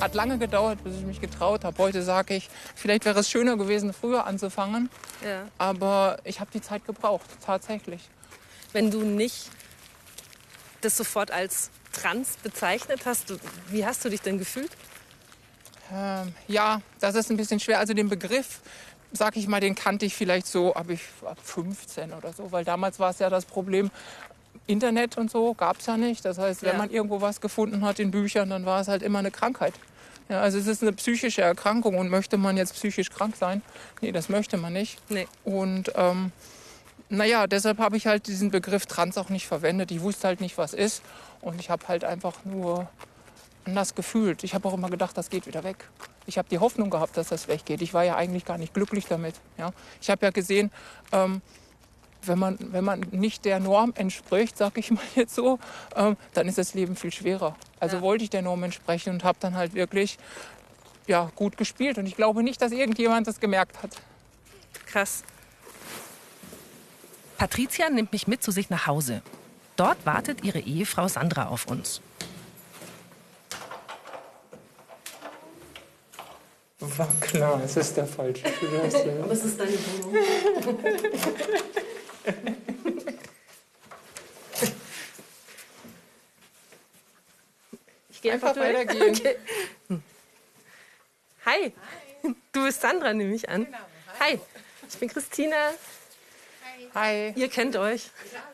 Hat 0.00 0.14
lange 0.14 0.38
gedauert, 0.38 0.82
bis 0.84 0.96
ich 0.96 1.04
mich 1.04 1.20
getraut 1.20 1.64
habe. 1.64 1.76
Heute 1.78 2.02
sage 2.02 2.34
ich, 2.34 2.48
vielleicht 2.74 3.04
wäre 3.04 3.20
es 3.20 3.30
schöner 3.30 3.56
gewesen, 3.56 3.92
früher 3.92 4.26
anzufangen. 4.26 4.90
Ja. 5.24 5.46
Aber 5.58 6.18
ich 6.24 6.40
habe 6.40 6.50
die 6.52 6.60
Zeit 6.60 6.84
gebraucht, 6.86 7.26
tatsächlich. 7.44 8.02
Wenn 8.72 8.90
du 8.90 9.02
nicht 9.02 9.50
das 10.80 10.96
sofort 10.96 11.30
als 11.30 11.70
trans 11.92 12.36
bezeichnet 12.42 13.00
hast, 13.04 13.34
wie 13.70 13.84
hast 13.84 14.04
du 14.04 14.08
dich 14.08 14.20
denn 14.20 14.38
gefühlt? 14.38 14.70
Ähm, 15.92 16.34
ja, 16.46 16.80
das 17.00 17.14
ist 17.14 17.30
ein 17.30 17.36
bisschen 17.36 17.60
schwer. 17.60 17.78
Also 17.78 17.94
den 17.94 18.08
Begriff, 18.08 18.60
sag 19.12 19.36
ich 19.36 19.48
mal, 19.48 19.60
den 19.60 19.74
kannte 19.74 20.06
ich 20.06 20.14
vielleicht 20.14 20.46
so 20.46 20.74
ab 20.74 20.90
ich 20.90 21.00
ab 21.24 21.38
15 21.42 22.12
oder 22.12 22.32
so, 22.32 22.52
weil 22.52 22.64
damals 22.64 22.98
war 22.98 23.10
es 23.10 23.18
ja 23.18 23.30
das 23.30 23.46
Problem, 23.46 23.90
Internet 24.68 25.16
und 25.18 25.30
so 25.30 25.54
gab 25.54 25.80
es 25.80 25.86
ja 25.86 25.96
nicht. 25.96 26.24
Das 26.24 26.38
heißt, 26.38 26.62
wenn 26.62 26.72
ja. 26.72 26.78
man 26.78 26.90
irgendwo 26.90 27.20
was 27.20 27.40
gefunden 27.40 27.84
hat 27.84 27.98
in 27.98 28.10
Büchern, 28.10 28.50
dann 28.50 28.64
war 28.66 28.80
es 28.80 28.88
halt 28.88 29.02
immer 29.02 29.18
eine 29.18 29.30
Krankheit. 29.30 29.74
Ja, 30.28 30.42
also 30.42 30.58
es 30.58 30.66
ist 30.66 30.82
eine 30.82 30.92
psychische 30.92 31.40
Erkrankung 31.40 31.96
und 31.96 32.10
möchte 32.10 32.36
man 32.36 32.56
jetzt 32.56 32.74
psychisch 32.74 33.10
krank 33.10 33.34
sein? 33.36 33.62
Nee, 34.02 34.12
das 34.12 34.28
möchte 34.28 34.58
man 34.58 34.74
nicht. 34.74 34.98
Nee. 35.08 35.26
Und 35.42 35.90
ähm, 35.96 36.32
naja, 37.08 37.46
deshalb 37.46 37.78
habe 37.78 37.96
ich 37.96 38.06
halt 38.06 38.26
diesen 38.26 38.50
Begriff 38.50 38.84
Trans 38.84 39.16
auch 39.16 39.30
nicht 39.30 39.46
verwendet. 39.46 39.90
Ich 39.90 40.02
wusste 40.02 40.28
halt 40.28 40.42
nicht, 40.42 40.58
was 40.58 40.74
ist. 40.74 41.02
Und 41.40 41.58
ich 41.60 41.70
habe 41.70 41.88
halt 41.88 42.04
einfach 42.04 42.44
nur 42.44 42.88
anders 43.64 43.94
gefühlt. 43.94 44.44
Ich 44.44 44.54
habe 44.54 44.68
auch 44.68 44.74
immer 44.74 44.90
gedacht, 44.90 45.16
das 45.16 45.30
geht 45.30 45.46
wieder 45.46 45.64
weg. 45.64 45.88
Ich 46.26 46.36
habe 46.36 46.48
die 46.50 46.58
Hoffnung 46.58 46.90
gehabt, 46.90 47.16
dass 47.16 47.28
das 47.28 47.48
weggeht. 47.48 47.80
Ich 47.80 47.94
war 47.94 48.04
ja 48.04 48.16
eigentlich 48.16 48.44
gar 48.44 48.58
nicht 48.58 48.74
glücklich 48.74 49.06
damit. 49.06 49.36
Ja? 49.56 49.72
Ich 50.02 50.10
habe 50.10 50.26
ja 50.26 50.30
gesehen, 50.30 50.70
ähm, 51.12 51.40
wenn 52.22 52.38
man, 52.38 52.58
wenn 52.60 52.84
man 52.84 53.00
nicht 53.10 53.44
der 53.44 53.60
Norm 53.60 53.92
entspricht, 53.96 54.56
sag 54.56 54.76
ich 54.78 54.90
mal 54.90 55.02
jetzt 55.14 55.34
so, 55.34 55.58
ähm, 55.96 56.16
dann 56.34 56.48
ist 56.48 56.58
das 56.58 56.74
Leben 56.74 56.96
viel 56.96 57.12
schwerer. 57.12 57.56
Also 57.80 57.96
ja. 57.96 58.02
wollte 58.02 58.24
ich 58.24 58.30
der 58.30 58.42
Norm 58.42 58.62
entsprechen 58.62 59.10
und 59.10 59.24
habe 59.24 59.38
dann 59.40 59.54
halt 59.56 59.74
wirklich 59.74 60.18
ja, 61.06 61.30
gut 61.34 61.56
gespielt. 61.56 61.98
Und 61.98 62.06
ich 62.06 62.16
glaube 62.16 62.42
nicht, 62.42 62.60
dass 62.60 62.72
irgendjemand 62.72 63.26
das 63.26 63.40
gemerkt 63.40 63.82
hat. 63.82 63.90
Krass. 64.86 65.24
Patricia 67.38 67.88
nimmt 67.88 68.12
mich 68.12 68.26
mit 68.26 68.42
zu 68.42 68.50
sich 68.50 68.68
nach 68.68 68.86
Hause. 68.86 69.22
Dort 69.76 70.04
wartet 70.04 70.44
ihre 70.44 70.58
Ehefrau 70.58 71.06
Sandra 71.08 71.46
auf 71.48 71.66
uns. 71.66 72.00
War 76.80 77.08
klar, 77.20 77.60
es 77.64 77.76
ist 77.76 77.96
der 77.96 78.06
falsche 78.06 78.46
Schlüssel. 78.48 79.20
Aber 79.22 79.32
es 79.32 79.44
ist 79.44 79.58
deine 79.58 79.72
Wohnung. 79.72 80.78
gehe 88.28 88.34
einfach, 88.34 88.56
einfach 88.56 88.62
weitergehen. 88.62 89.14
Okay. 89.88 90.02
Hi. 91.46 91.72
Hi. 92.24 92.34
Du 92.52 92.64
bist 92.64 92.80
Sandra, 92.80 93.14
nehme 93.14 93.34
ich 93.34 93.48
an. 93.48 93.64
Genau. 93.64 93.78
Hi. 94.20 94.38
Ich 94.88 94.98
bin 94.98 95.08
Christina. 95.08 95.56
Hi. 96.94 97.32
Ihr 97.36 97.48
kennt 97.48 97.76
euch. 97.76 98.10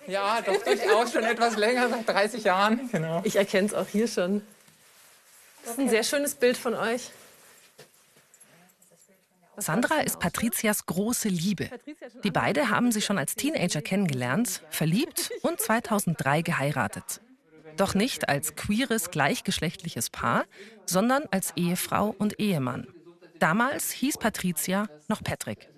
Ja, 0.06 0.40
doch 0.42 0.62
durchaus 0.62 1.12
schon 1.12 1.24
etwas 1.24 1.56
länger, 1.56 1.88
seit 1.88 2.08
30 2.08 2.44
Jahren. 2.44 2.88
Genau. 2.92 3.20
Ich 3.24 3.36
erkenne 3.36 3.66
es 3.66 3.74
auch 3.74 3.88
hier 3.88 4.06
schon. 4.06 4.42
Das 5.62 5.72
ist 5.72 5.78
ein 5.78 5.88
sehr 5.88 6.04
schönes 6.04 6.34
Bild 6.34 6.56
von 6.56 6.74
euch. 6.74 7.10
Sandra 9.56 10.00
ist 10.00 10.18
Patrizias 10.18 10.86
große 10.86 11.28
Liebe. 11.28 11.70
Die 12.22 12.30
beiden 12.30 12.70
haben 12.70 12.92
sich 12.92 13.04
schon 13.04 13.18
als 13.18 13.34
Teenager 13.34 13.82
kennengelernt, 13.82 14.62
verliebt 14.70 15.30
und 15.42 15.60
2003 15.60 16.42
geheiratet. 16.42 17.20
Doch 17.76 17.94
nicht 17.94 18.28
als 18.28 18.56
queeres, 18.56 19.10
gleichgeschlechtliches 19.10 20.10
Paar, 20.10 20.44
sondern 20.86 21.24
als 21.30 21.52
Ehefrau 21.56 22.14
und 22.18 22.38
Ehemann. 22.38 22.86
Damals 23.38 23.90
hieß 23.90 24.18
Patricia 24.18 24.86
noch 25.08 25.22
Patrick. 25.22 25.68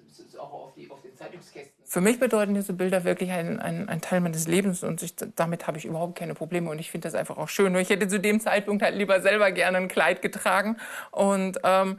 Für 1.85 2.01
mich 2.01 2.19
bedeuten 2.19 2.55
diese 2.55 2.73
Bilder 2.73 3.05
wirklich 3.05 3.31
ein, 3.31 3.61
ein, 3.61 3.89
ein 3.89 4.01
Teil 4.01 4.21
meines 4.21 4.49
Lebens 4.49 4.83
und 4.83 5.03
ich, 5.03 5.15
damit 5.17 5.67
habe 5.67 5.79
ich 5.79 5.85
überhaupt 5.85 6.19
keine 6.19 6.35
Probleme 6.35 6.69
und 6.69 6.79
ich 6.79 6.91
finde 6.91 7.07
das 7.07 7.15
einfach 7.15 7.37
auch 7.39 7.49
schön. 7.49 7.75
Ich 7.77 7.89
hätte 7.89 8.09
zu 8.09 8.19
dem 8.19 8.41
Zeitpunkt 8.41 8.83
halt 8.83 8.97
lieber 8.97 9.21
selber 9.23 9.53
gerne 9.53 9.79
ein 9.79 9.89
Kleid 9.89 10.21
getragen 10.21 10.77
und 11.13 11.59
ähm, 11.63 11.99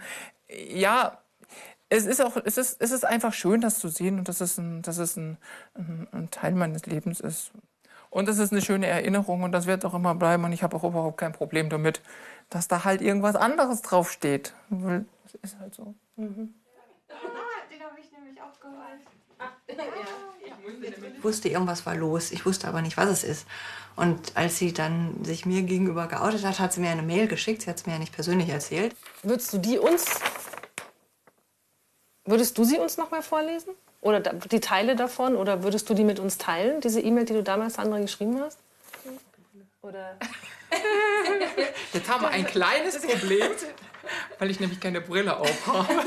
ja, 0.69 1.21
es 1.89 2.05
ist 2.05 2.21
auch, 2.21 2.37
es 2.43 2.57
ist, 2.57 2.81
es 2.81 2.91
ist 2.91 3.05
einfach 3.05 3.33
schön, 3.33 3.61
das 3.61 3.79
zu 3.79 3.87
sehen 3.87 4.19
und 4.19 4.27
dass 4.27 4.41
es 4.41 4.57
ein, 4.57 4.81
dass 4.81 4.97
es 4.97 5.15
ein, 5.15 5.37
ein, 5.73 6.07
ein 6.11 6.31
Teil 6.31 6.53
meines 6.53 6.85
Lebens 6.85 7.21
ist. 7.21 7.51
Und 8.17 8.27
es 8.27 8.39
ist 8.39 8.51
eine 8.51 8.63
schöne 8.63 8.87
Erinnerung 8.87 9.43
und 9.43 9.51
das 9.51 9.67
wird 9.67 9.85
auch 9.85 9.93
immer 9.93 10.15
bleiben 10.15 10.43
und 10.43 10.51
ich 10.51 10.63
habe 10.63 10.75
auch 10.75 10.83
überhaupt 10.83 11.19
kein 11.19 11.33
Problem 11.33 11.69
damit, 11.69 12.01
dass 12.49 12.67
da 12.67 12.83
halt 12.83 12.99
irgendwas 12.99 13.35
anderes 13.35 13.83
draufsteht. 13.83 14.55
Das 14.71 15.35
ist 15.43 15.59
halt 15.59 15.75
so. 15.75 15.93
Mhm. 16.15 16.55
Ah, 17.09 17.13
den 17.71 17.79
habe 17.79 17.99
ich 17.99 18.11
nämlich 18.11 18.41
auch. 18.41 18.47
Ich 21.15 21.23
wusste, 21.23 21.49
irgendwas 21.49 21.85
war 21.85 21.93
los. 21.93 22.31
Ich 22.31 22.43
wusste 22.43 22.67
aber 22.67 22.81
nicht, 22.81 22.97
was 22.97 23.07
es 23.07 23.23
ist. 23.23 23.47
Und 23.95 24.35
als 24.35 24.57
sie 24.57 24.73
dann 24.73 25.23
sich 25.23 25.45
mir 25.45 25.61
gegenüber 25.61 26.07
geoutet 26.07 26.43
hat, 26.43 26.59
hat 26.59 26.73
sie 26.73 26.81
mir 26.81 26.89
eine 26.89 27.03
Mail 27.03 27.27
geschickt. 27.27 27.61
Sie 27.61 27.69
hat 27.69 27.77
es 27.77 27.85
mir 27.85 27.93
ja 27.93 27.99
nicht 27.99 28.13
persönlich 28.13 28.49
erzählt. 28.49 28.95
Würdest 29.21 29.53
du 29.53 29.59
die 29.59 29.77
uns 29.77 30.19
Würdest 32.25 32.57
du 32.57 32.63
sie 32.63 32.79
uns 32.79 32.97
noch 32.97 33.11
mal 33.11 33.21
vorlesen? 33.21 33.75
Oder 34.01 34.19
die 34.19 34.59
Teile 34.59 34.95
davon? 34.95 35.35
Oder 35.35 35.63
würdest 35.63 35.89
du 35.89 35.93
die 35.93 36.03
mit 36.03 36.19
uns 36.19 36.37
teilen, 36.37 36.81
diese 36.81 37.01
E-Mail, 37.01 37.25
die 37.25 37.33
du 37.33 37.43
damals 37.43 37.75
Sandra 37.75 37.99
geschrieben 37.99 38.39
hast? 38.41 38.59
Oder? 39.81 40.17
Jetzt 41.93 42.09
haben 42.09 42.21
wir 42.21 42.29
ein 42.29 42.45
kleines 42.45 42.99
Problem, 42.99 43.51
weil 44.39 44.51
ich 44.51 44.59
nämlich 44.59 44.79
keine 44.79 45.01
Brille 45.01 45.37
auf 45.37 45.67
habe. 45.67 45.93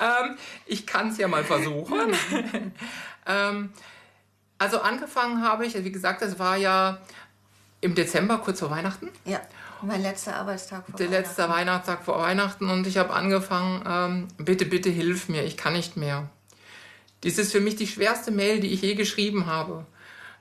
ähm, 0.00 0.38
ich 0.66 0.86
kann 0.86 1.08
es 1.08 1.18
ja 1.18 1.28
mal 1.28 1.44
versuchen. 1.44 2.14
ähm, 3.26 3.72
also 4.58 4.80
angefangen 4.80 5.42
habe 5.42 5.66
ich, 5.66 5.82
wie 5.84 5.92
gesagt, 5.92 6.20
das 6.22 6.38
war 6.38 6.56
ja 6.56 6.98
im 7.80 7.94
Dezember, 7.94 8.38
kurz 8.38 8.60
vor 8.60 8.70
Weihnachten. 8.70 9.10
Ja. 9.24 9.40
Mein 9.82 10.02
letzter 10.02 10.36
Arbeitstag 10.36 10.86
vor 10.86 10.96
Der 10.96 11.08
letzte 11.08 11.48
Weihnachtstag 11.48 12.04
vor 12.04 12.18
Weihnachten 12.18 12.68
und 12.68 12.86
ich 12.86 12.98
habe 12.98 13.12
angefangen, 13.12 13.84
ähm, 13.86 14.28
bitte, 14.44 14.64
bitte 14.64 14.90
hilf 14.90 15.28
mir, 15.28 15.44
ich 15.44 15.56
kann 15.56 15.74
nicht 15.74 15.96
mehr. 15.96 16.28
Dies 17.22 17.38
ist 17.38 17.52
für 17.52 17.60
mich 17.60 17.76
die 17.76 17.86
schwerste 17.86 18.30
Mail, 18.30 18.60
die 18.60 18.72
ich 18.72 18.82
je 18.82 18.94
geschrieben 18.94 19.46
habe. 19.46 19.86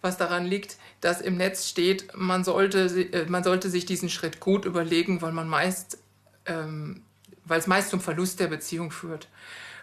Was 0.02 0.18
daran 0.18 0.46
liegt, 0.46 0.78
dass 1.02 1.22
im 1.22 1.38
Netz 1.38 1.68
steht, 1.68 2.16
man 2.16 2.44
sollte, 2.44 2.86
äh, 2.86 3.26
man 3.30 3.44
sollte 3.44 3.70
sich 3.70 3.86
diesen 3.86 4.10
Schritt 4.10 4.40
gut 4.40 4.66
überlegen, 4.66 5.22
weil 5.22 5.32
man 5.32 5.48
meist, 5.48 6.00
ähm, 6.46 7.04
weil 7.46 7.60
es 7.60 7.68
meist 7.68 7.90
zum 7.90 8.02
Verlust 8.02 8.40
der 8.40 8.48
Beziehung 8.48 8.92
führt. 8.92 9.28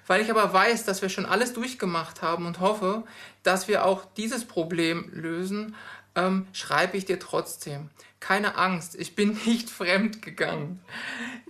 Weil 0.06 0.20
ich 0.20 0.30
aber 0.30 0.52
weiß, 0.52 0.84
dass 0.84 1.00
wir 1.00 1.08
schon 1.08 1.26
alles 1.26 1.54
durchgemacht 1.54 2.22
haben 2.22 2.46
und 2.46 2.60
hoffe, 2.60 3.04
dass 3.42 3.68
wir 3.68 3.86
auch 3.86 4.04
dieses 4.16 4.44
Problem 4.44 5.10
lösen, 5.12 5.74
ähm, 6.14 6.46
schreibe 6.52 6.96
ich 6.96 7.04
dir 7.04 7.18
trotzdem. 7.18 7.90
Keine 8.20 8.56
Angst, 8.56 8.94
ich 8.98 9.14
bin 9.14 9.38
nicht 9.44 9.70
fremd 9.70 10.22
gegangen. 10.22 10.80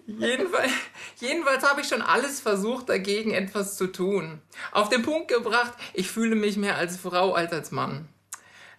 Jedenfalls, 0.06 0.72
jedenfalls 1.20 1.68
habe 1.68 1.80
ich 1.80 1.88
schon 1.88 2.02
alles 2.02 2.40
versucht, 2.40 2.88
dagegen 2.88 3.32
etwas 3.32 3.76
zu 3.76 3.86
tun. 3.86 4.40
Auf 4.72 4.88
den 4.88 5.02
Punkt 5.02 5.28
gebracht, 5.28 5.72
ich 5.94 6.10
fühle 6.10 6.36
mich 6.36 6.56
mehr 6.56 6.76
als 6.76 6.96
Frau 6.96 7.32
als 7.32 7.52
als 7.52 7.70
Mann. 7.70 8.08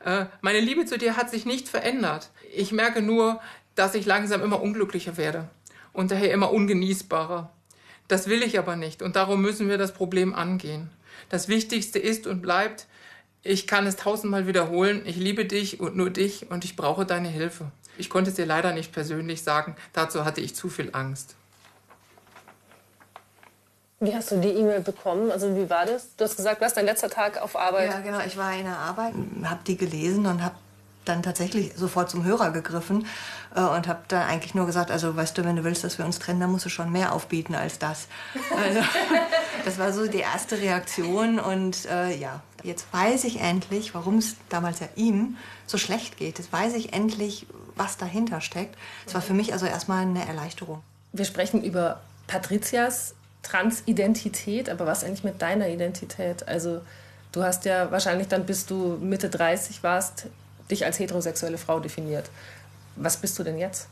Äh, 0.04 0.26
meine 0.42 0.60
Liebe 0.60 0.86
zu 0.86 0.98
dir 0.98 1.18
hat 1.18 1.32
sich 1.32 1.46
nicht 1.46 1.68
verändert. 1.68 2.30
Ich 2.54 2.72
merke 2.72 3.02
nur, 3.02 3.42
dass 3.74 3.96
ich 3.96 4.06
langsam 4.06 4.42
immer 4.44 4.62
unglücklicher 4.62 5.18
werde 5.18 5.50
und 5.94 6.12
daher 6.12 6.32
immer 6.32 6.52
ungenießbarer. 6.52 7.52
Das 8.08 8.28
will 8.28 8.44
ich 8.44 8.60
aber 8.60 8.76
nicht 8.76 9.02
und 9.02 9.16
darum 9.16 9.42
müssen 9.42 9.68
wir 9.68 9.80
das 9.80 9.94
Problem 9.94 10.36
angehen. 10.36 10.92
Das 11.30 11.48
Wichtigste 11.48 11.98
ist 11.98 12.28
und 12.28 12.42
bleibt, 12.42 12.86
ich 13.46 13.68
kann 13.68 13.86
es 13.86 13.96
tausendmal 13.96 14.48
wiederholen, 14.48 15.04
ich 15.06 15.18
liebe 15.18 15.46
dich 15.46 15.80
und 15.80 15.96
nur 15.96 16.10
dich 16.10 16.50
und 16.50 16.66
ich 16.66 16.76
brauche 16.76 17.06
deine 17.06 17.28
Hilfe. 17.28 17.68
Ich 17.96 18.10
konnte 18.10 18.32
es 18.32 18.36
dir 18.36 18.46
leider 18.46 18.74
nicht 18.74 18.92
persönlich 18.92 19.44
sagen, 19.44 19.76
dazu 19.94 20.26
hatte 20.26 20.42
ich 20.42 20.56
zu 20.56 20.68
viel 20.68 20.90
Angst. 20.94 21.36
Wie 24.00 24.14
hast 24.14 24.32
du 24.32 24.38
die 24.38 24.50
E-Mail 24.50 24.82
bekommen? 24.82 25.32
Also 25.32 25.56
wie 25.56 25.70
war 25.70 25.86
das? 25.86 26.16
Du 26.18 26.26
hast 26.26 26.36
gesagt, 26.36 26.60
was 26.60 26.74
dein 26.74 26.86
letzter 26.86 27.10
Tag 27.10 27.42
auf 27.42 27.56
Arbeit? 27.56 27.92
Ja, 27.92 28.00
genau. 28.00 28.20
Ich 28.26 28.36
war 28.36 28.52
in 28.54 28.66
der 28.66 28.78
Arbeit, 28.78 29.14
habe 29.44 29.60
die 29.66 29.78
gelesen 29.78 30.26
und 30.26 30.44
habe 30.44 30.56
dann 31.06 31.22
tatsächlich 31.22 31.74
sofort 31.76 32.10
zum 32.10 32.24
Hörer 32.24 32.50
gegriffen 32.50 33.06
äh, 33.56 33.62
und 33.62 33.88
habe 33.88 34.02
dann 34.08 34.24
eigentlich 34.24 34.56
nur 34.56 34.66
gesagt, 34.66 34.90
also 34.90 35.16
weißt 35.16 35.38
du, 35.38 35.46
wenn 35.46 35.56
du 35.56 35.64
willst, 35.64 35.84
dass 35.84 36.00
wir 36.00 36.06
uns 36.06 36.18
trennen, 36.18 36.40
dann 36.40 36.52
musst 36.52 36.66
du 36.66 36.70
schon 36.70 36.92
mehr 36.92 37.14
aufbieten 37.14 37.54
als 37.54 37.78
das. 37.78 38.08
Also, 38.58 38.80
das 39.66 39.78
war 39.78 39.94
so 39.94 40.08
die 40.08 40.20
erste 40.20 40.58
Reaktion 40.58 41.40
und 41.40 41.86
äh, 41.86 42.16
ja, 42.18 42.42
jetzt 42.66 42.92
weiß 42.92 43.24
ich 43.24 43.40
endlich, 43.40 43.94
warum 43.94 44.18
es 44.18 44.36
damals 44.50 44.80
ja 44.80 44.88
ihm 44.96 45.38
so 45.68 45.78
schlecht 45.78 46.18
geht. 46.18 46.40
Jetzt 46.40 46.52
weiß 46.52 46.74
ich 46.74 46.94
endlich, 46.94 47.46
was 47.76 47.98
dahinter 47.98 48.42
steckt. 48.42 48.76
Es 49.06 49.14
war 49.14 49.22
für 49.22 49.34
mich 49.34 49.54
also 49.54 49.66
erstmal 49.66 50.02
eine 50.02 50.28
Erleichterung. 50.28 50.82
Wir 51.14 51.26
sprechen 51.26 51.64
über 51.64 52.02
Patrizias 52.28 53.14
Transidentität, 53.44 54.70
aber 54.70 54.86
was 54.86 55.04
eigentlich 55.04 55.24
mit 55.24 55.42
deiner 55.42 55.70
Identität? 55.70 56.48
Also 56.48 56.82
du 57.32 57.44
hast 57.44 57.66
ja 57.66 57.92
wahrscheinlich 57.92 58.28
dann, 58.28 58.46
bis 58.46 58.66
du 58.66 58.98
Mitte 59.00 59.30
30 59.30 59.84
warst, 59.84 60.28
dich 60.72 60.86
als 60.86 60.98
heterosexuelle 60.98 61.60
Frau 61.60 61.80
definiert. 61.80 62.30
Was 62.96 63.18
bist 63.18 63.38
du 63.38 63.44
denn 63.44 63.58
jetzt? 63.58 63.88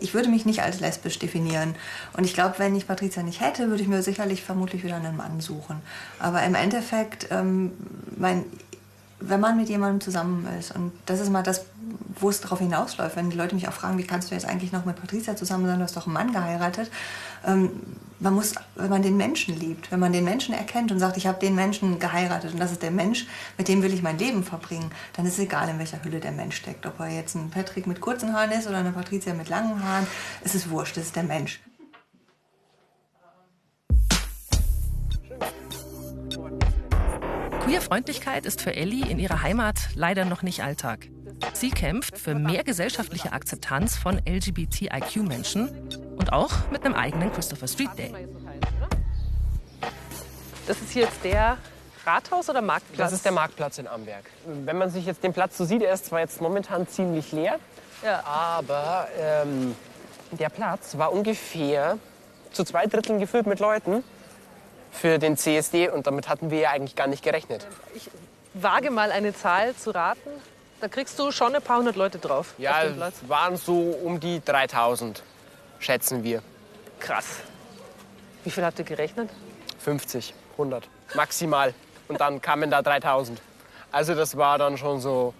Ich 0.00 0.14
würde 0.14 0.28
mich 0.28 0.46
nicht 0.46 0.62
als 0.62 0.80
lesbisch 0.80 1.18
definieren. 1.18 1.74
Und 2.16 2.24
ich 2.24 2.34
glaube, 2.34 2.54
wenn 2.58 2.74
ich 2.76 2.86
Patricia 2.86 3.22
nicht 3.22 3.40
hätte, 3.40 3.68
würde 3.68 3.82
ich 3.82 3.88
mir 3.88 4.02
sicherlich 4.02 4.42
vermutlich 4.42 4.84
wieder 4.84 4.96
einen 4.96 5.16
Mann 5.16 5.40
suchen. 5.40 5.80
Aber 6.18 6.42
im 6.44 6.54
Endeffekt, 6.54 7.28
ähm, 7.30 7.72
mein, 8.16 8.44
wenn 9.18 9.40
man 9.40 9.56
mit 9.56 9.68
jemandem 9.68 10.00
zusammen 10.00 10.46
ist, 10.58 10.74
und 10.74 10.92
das 11.06 11.20
ist 11.20 11.30
mal 11.30 11.42
das, 11.42 11.64
wo 12.18 12.30
es 12.30 12.40
darauf 12.40 12.60
hinausläuft, 12.60 13.16
wenn 13.16 13.30
die 13.30 13.36
Leute 13.36 13.54
mich 13.54 13.68
auch 13.68 13.72
fragen, 13.72 13.98
wie 13.98 14.04
kannst 14.04 14.30
du 14.30 14.34
jetzt 14.34 14.46
eigentlich 14.46 14.72
noch 14.72 14.84
mit 14.84 15.00
Patricia 15.00 15.36
zusammen 15.36 15.66
sein, 15.66 15.78
du 15.78 15.84
hast 15.84 15.96
doch 15.96 16.06
einen 16.06 16.14
Mann 16.14 16.32
geheiratet. 16.32 16.90
Ähm, 17.44 17.70
man 18.22 18.34
muss, 18.34 18.54
wenn 18.76 18.88
man 18.88 19.02
den 19.02 19.16
Menschen 19.16 19.58
liebt, 19.58 19.90
wenn 19.90 19.98
man 19.98 20.12
den 20.12 20.24
Menschen 20.24 20.54
erkennt 20.54 20.92
und 20.92 21.00
sagt, 21.00 21.16
ich 21.16 21.26
habe 21.26 21.40
den 21.40 21.56
Menschen 21.56 21.98
geheiratet 21.98 22.52
und 22.52 22.60
das 22.60 22.70
ist 22.70 22.82
der 22.82 22.92
Mensch, 22.92 23.26
mit 23.58 23.66
dem 23.66 23.82
will 23.82 23.92
ich 23.92 24.02
mein 24.02 24.16
Leben 24.16 24.44
verbringen, 24.44 24.90
dann 25.14 25.26
ist 25.26 25.34
es 25.34 25.38
egal, 25.40 25.68
in 25.68 25.78
welcher 25.78 26.02
Hülle 26.04 26.20
der 26.20 26.30
Mensch 26.30 26.56
steckt. 26.56 26.86
Ob 26.86 27.00
er 27.00 27.08
jetzt 27.08 27.34
ein 27.34 27.50
Patrick 27.50 27.86
mit 27.86 28.00
kurzen 28.00 28.32
Haaren 28.32 28.52
ist 28.52 28.68
oder 28.68 28.78
eine 28.78 28.92
Patricia 28.92 29.34
mit 29.34 29.48
langen 29.48 29.82
Haaren, 29.84 30.06
es 30.44 30.54
ist 30.54 30.70
wurscht, 30.70 30.96
es 30.96 31.06
ist 31.06 31.16
der 31.16 31.24
Mensch. 31.24 31.60
Queerfreundlichkeit 37.64 38.46
ist 38.46 38.60
für 38.60 38.74
Ellie 38.74 39.06
in 39.06 39.18
ihrer 39.18 39.42
Heimat 39.42 39.76
leider 39.94 40.24
noch 40.24 40.42
nicht 40.42 40.62
Alltag. 40.62 41.08
Sie 41.54 41.70
kämpft 41.70 42.18
für 42.18 42.34
mehr 42.34 42.64
gesellschaftliche 42.64 43.32
Akzeptanz 43.32 43.96
von 43.96 44.20
LGBTIQ-Menschen 44.26 45.70
und 46.16 46.32
auch 46.32 46.50
mit 46.70 46.84
einem 46.84 46.94
eigenen 46.94 47.32
Christopher 47.32 47.68
Street 47.68 47.90
Day. 47.96 48.12
Das 50.66 50.80
ist 50.80 50.90
hier 50.92 51.02
jetzt 51.04 51.24
der 51.24 51.56
Rathaus 52.06 52.48
oder 52.48 52.60
Marktplatz? 52.62 52.98
Das 52.98 53.12
ist 53.12 53.24
der 53.24 53.32
Marktplatz 53.32 53.78
in 53.78 53.86
Amberg. 53.86 54.24
Wenn 54.46 54.78
man 54.78 54.90
sich 54.90 55.06
jetzt 55.06 55.22
den 55.22 55.32
Platz 55.32 55.56
so 55.56 55.64
sieht, 55.64 55.82
er 55.82 55.92
ist 55.94 56.06
zwar 56.06 56.20
jetzt 56.20 56.40
momentan 56.40 56.86
ziemlich 56.88 57.32
leer, 57.32 57.58
Ja. 58.02 58.22
aber 58.24 59.08
ähm, 59.18 59.74
der 60.32 60.48
Platz 60.48 60.96
war 60.98 61.12
ungefähr 61.12 61.98
zu 62.52 62.64
zwei 62.64 62.86
Dritteln 62.86 63.18
gefüllt 63.18 63.46
mit 63.46 63.60
Leuten 63.60 64.02
für 64.90 65.18
den 65.18 65.36
CSD 65.36 65.88
und 65.88 66.06
damit 66.06 66.28
hatten 66.28 66.50
wir 66.50 66.58
ja 66.60 66.70
eigentlich 66.70 66.96
gar 66.96 67.06
nicht 67.06 67.22
gerechnet. 67.24 67.66
Ich 67.94 68.10
wage 68.54 68.90
mal 68.90 69.10
eine 69.12 69.34
Zahl 69.34 69.74
zu 69.74 69.90
raten. 69.92 70.28
Da 70.80 70.88
kriegst 70.88 71.18
du 71.18 71.30
schon 71.30 71.54
ein 71.54 71.62
paar 71.62 71.78
hundert 71.78 71.94
Leute 71.96 72.18
drauf 72.18 72.54
Ja, 72.58 72.78
auf 72.78 72.82
dem 72.84 72.96
Platz. 72.96 73.14
es 73.22 73.28
waren 73.28 73.56
so 73.56 73.78
um 73.78 74.18
die 74.20 74.42
3000, 74.44 75.22
schätzen 75.82 76.22
wir. 76.24 76.42
Krass. 77.00 77.40
Wie 78.44 78.50
viel 78.50 78.64
habt 78.64 78.78
ihr 78.78 78.84
gerechnet? 78.84 79.30
50, 79.80 80.34
100, 80.52 80.88
maximal. 81.14 81.74
Und 82.08 82.20
dann 82.20 82.40
kamen 82.40 82.70
da 82.70 82.82
3000. 82.82 83.40
Also 83.90 84.14
das 84.14 84.36
war 84.36 84.58
dann 84.58 84.78
schon 84.78 85.00
so, 85.00 85.34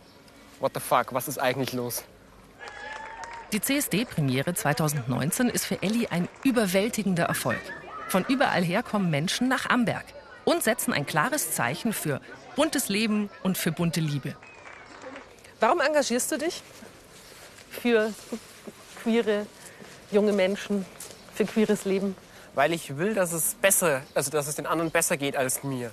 what 0.60 0.72
the 0.74 0.80
fuck, 0.80 1.12
was 1.12 1.28
ist 1.28 1.38
eigentlich 1.38 1.72
los? 1.72 2.04
Die 3.52 3.60
CSD-Premiere 3.60 4.54
2019 4.54 5.48
ist 5.48 5.66
für 5.66 5.82
Elli 5.82 6.06
ein 6.08 6.28
überwältigender 6.42 7.24
Erfolg. 7.24 7.60
Von 8.08 8.24
überall 8.26 8.62
her 8.62 8.82
kommen 8.82 9.10
Menschen 9.10 9.48
nach 9.48 9.68
Amberg 9.68 10.04
und 10.44 10.62
setzen 10.62 10.92
ein 10.92 11.06
klares 11.06 11.52
Zeichen 11.52 11.92
für 11.92 12.20
buntes 12.56 12.88
Leben 12.88 13.30
und 13.42 13.58
für 13.58 13.72
bunte 13.72 14.00
Liebe. 14.00 14.36
Warum 15.60 15.80
engagierst 15.80 16.32
du 16.32 16.38
dich 16.38 16.62
für 17.70 18.12
queere 19.02 19.46
junge 20.12 20.32
Menschen, 20.32 20.86
für 21.34 21.44
queeres 21.44 21.84
Leben? 21.84 22.16
Weil 22.54 22.72
ich 22.72 22.96
will, 22.98 23.14
dass 23.14 23.32
es 23.32 23.54
besser, 23.54 24.02
also 24.14 24.30
dass 24.30 24.46
es 24.46 24.56
den 24.56 24.66
anderen 24.66 24.90
besser 24.90 25.16
geht 25.16 25.36
als 25.36 25.64
mir. 25.64 25.90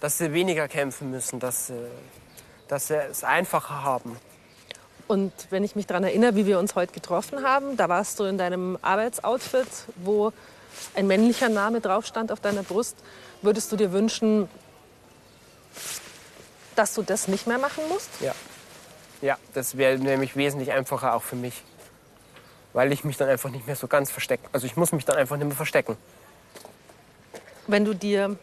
Dass 0.00 0.18
sie 0.18 0.32
weniger 0.32 0.68
kämpfen 0.68 1.10
müssen, 1.10 1.40
dass 1.40 1.66
sie, 1.68 1.86
dass 2.68 2.88
sie 2.88 2.96
es 2.96 3.24
einfacher 3.24 3.82
haben. 3.82 4.16
Und 5.06 5.32
wenn 5.50 5.64
ich 5.64 5.74
mich 5.74 5.86
daran 5.86 6.04
erinnere, 6.04 6.36
wie 6.36 6.46
wir 6.46 6.58
uns 6.58 6.74
heute 6.74 6.92
getroffen 6.92 7.42
haben, 7.42 7.76
da 7.76 7.88
warst 7.88 8.20
du 8.20 8.24
in 8.24 8.38
deinem 8.38 8.78
Arbeitsoutfit, 8.82 9.66
wo 9.96 10.32
ein 10.94 11.06
männlicher 11.06 11.48
Name 11.48 11.80
drauf 11.80 12.06
stand 12.06 12.30
auf 12.30 12.40
deiner 12.40 12.62
Brust. 12.62 12.96
Würdest 13.42 13.72
du 13.72 13.76
dir 13.76 13.92
wünschen, 13.92 14.48
dass 16.76 16.94
du 16.94 17.02
das 17.02 17.28
nicht 17.28 17.46
mehr 17.46 17.58
machen 17.58 17.82
musst? 17.88 18.10
Ja. 18.20 18.34
Ja, 19.20 19.36
das 19.54 19.76
wäre 19.76 19.98
nämlich 19.98 20.36
wesentlich 20.36 20.72
einfacher 20.72 21.14
auch 21.14 21.22
für 21.22 21.36
mich. 21.36 21.64
Weil 22.72 22.92
ich 22.92 23.04
mich 23.04 23.16
dann 23.16 23.28
einfach 23.28 23.50
nicht 23.50 23.66
mehr 23.66 23.76
so 23.76 23.86
ganz 23.86 24.10
verstecke. 24.10 24.48
Also 24.52 24.66
ich 24.66 24.76
muss 24.76 24.92
mich 24.92 25.04
dann 25.04 25.16
einfach 25.16 25.36
nicht 25.36 25.46
mehr 25.46 25.56
verstecken. 25.56 25.96
Wenn 27.66 27.84
du 27.84 27.94
dir 27.94 28.36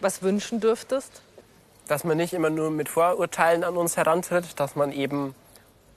was 0.00 0.22
wünschen 0.22 0.60
dürftest? 0.60 1.22
Dass 1.88 2.04
man 2.04 2.16
nicht 2.16 2.32
immer 2.32 2.50
nur 2.50 2.70
mit 2.70 2.88
Vorurteilen 2.88 3.64
an 3.64 3.76
uns 3.76 3.96
herantritt, 3.96 4.58
dass 4.58 4.76
man 4.76 4.92
eben 4.92 5.34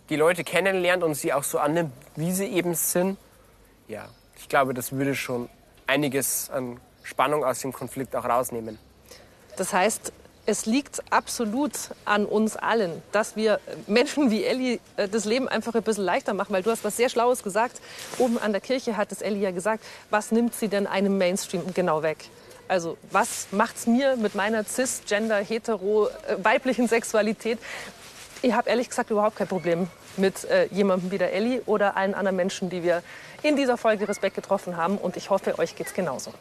die 0.10 0.16
Leute 0.16 0.44
kennenlernt 0.44 1.04
und 1.04 1.16
sie 1.16 1.34
auch 1.34 1.44
so 1.44 1.58
annimmt, 1.60 1.92
wie 2.16 2.32
sie 2.32 2.46
eben 2.46 2.76
sind. 2.76 3.18
Ja, 3.88 4.10
ich 4.38 4.50
glaube, 4.50 4.74
das 4.74 4.92
würde 4.92 5.16
schon 5.16 5.50
einiges 5.88 6.50
an 6.50 6.80
Spannung 7.04 7.44
aus 7.44 7.60
dem 7.60 7.74
Konflikt 7.74 8.16
auch 8.16 8.26
rausnehmen. 8.26 8.80
Das 9.58 9.74
heißt, 9.74 10.12
es 10.46 10.66
liegt 10.66 11.02
absolut 11.10 11.74
an 12.06 12.26
uns 12.26 12.56
allen, 12.56 13.02
dass 13.12 13.36
wir 13.36 13.60
Menschen 13.88 14.32
wie 14.32 14.44
Elli 14.44 14.80
äh, 14.98 15.08
das 15.08 15.26
Leben 15.26 15.48
einfach 15.48 15.74
ein 15.74 15.84
bisschen 15.84 16.04
leichter 16.04 16.34
machen, 16.34 16.54
weil 16.54 16.64
du 16.64 16.72
hast 16.72 16.84
was 16.84 16.98
sehr 16.98 17.10
Schlaues 17.10 17.44
gesagt. 17.44 17.82
Oben 18.18 18.38
an 18.38 18.52
der 18.52 18.62
Kirche 18.62 18.98
hat 18.98 19.12
es 19.12 19.22
Elli 19.22 19.42
ja 19.42 19.52
gesagt, 19.52 19.84
was 20.10 20.32
nimmt 20.32 20.54
sie 20.54 20.68
denn 20.68 20.88
einem 20.88 21.18
Mainstream 21.18 21.74
genau 21.74 22.04
weg? 22.04 22.30
Also 22.68 22.98
was 23.12 23.48
macht's 23.52 23.88
mir 23.88 24.16
mit 24.18 24.36
meiner 24.36 24.66
cis, 24.66 25.02
gender, 25.08 25.38
hetero, 25.38 26.08
äh, 26.08 26.44
weiblichen 26.44 26.88
Sexualität? 26.88 27.60
Ich 28.42 28.54
habe 28.54 28.70
ehrlich 28.70 28.90
gesagt 28.90 29.10
überhaupt 29.10 29.38
kein 29.38 29.48
Problem 29.48 29.88
mit 30.18 30.46
äh, 30.46 30.68
jemandem 30.68 31.12
wie 31.12 31.18
der 31.18 31.34
Elli 31.34 31.62
oder 31.66 31.98
allen 31.98 32.14
anderen 32.14 32.36
Menschen, 32.36 32.70
die 32.70 32.84
wir 32.84 33.04
in 33.42 33.56
dieser 33.56 33.78
Folge 33.78 34.08
Respekt 34.08 34.36
getroffen 34.36 34.78
haben. 34.78 34.98
Und 34.98 35.18
ich 35.18 35.30
hoffe, 35.30 35.60
euch 35.60 35.76
geht's 35.76 35.94
genauso. 35.94 36.32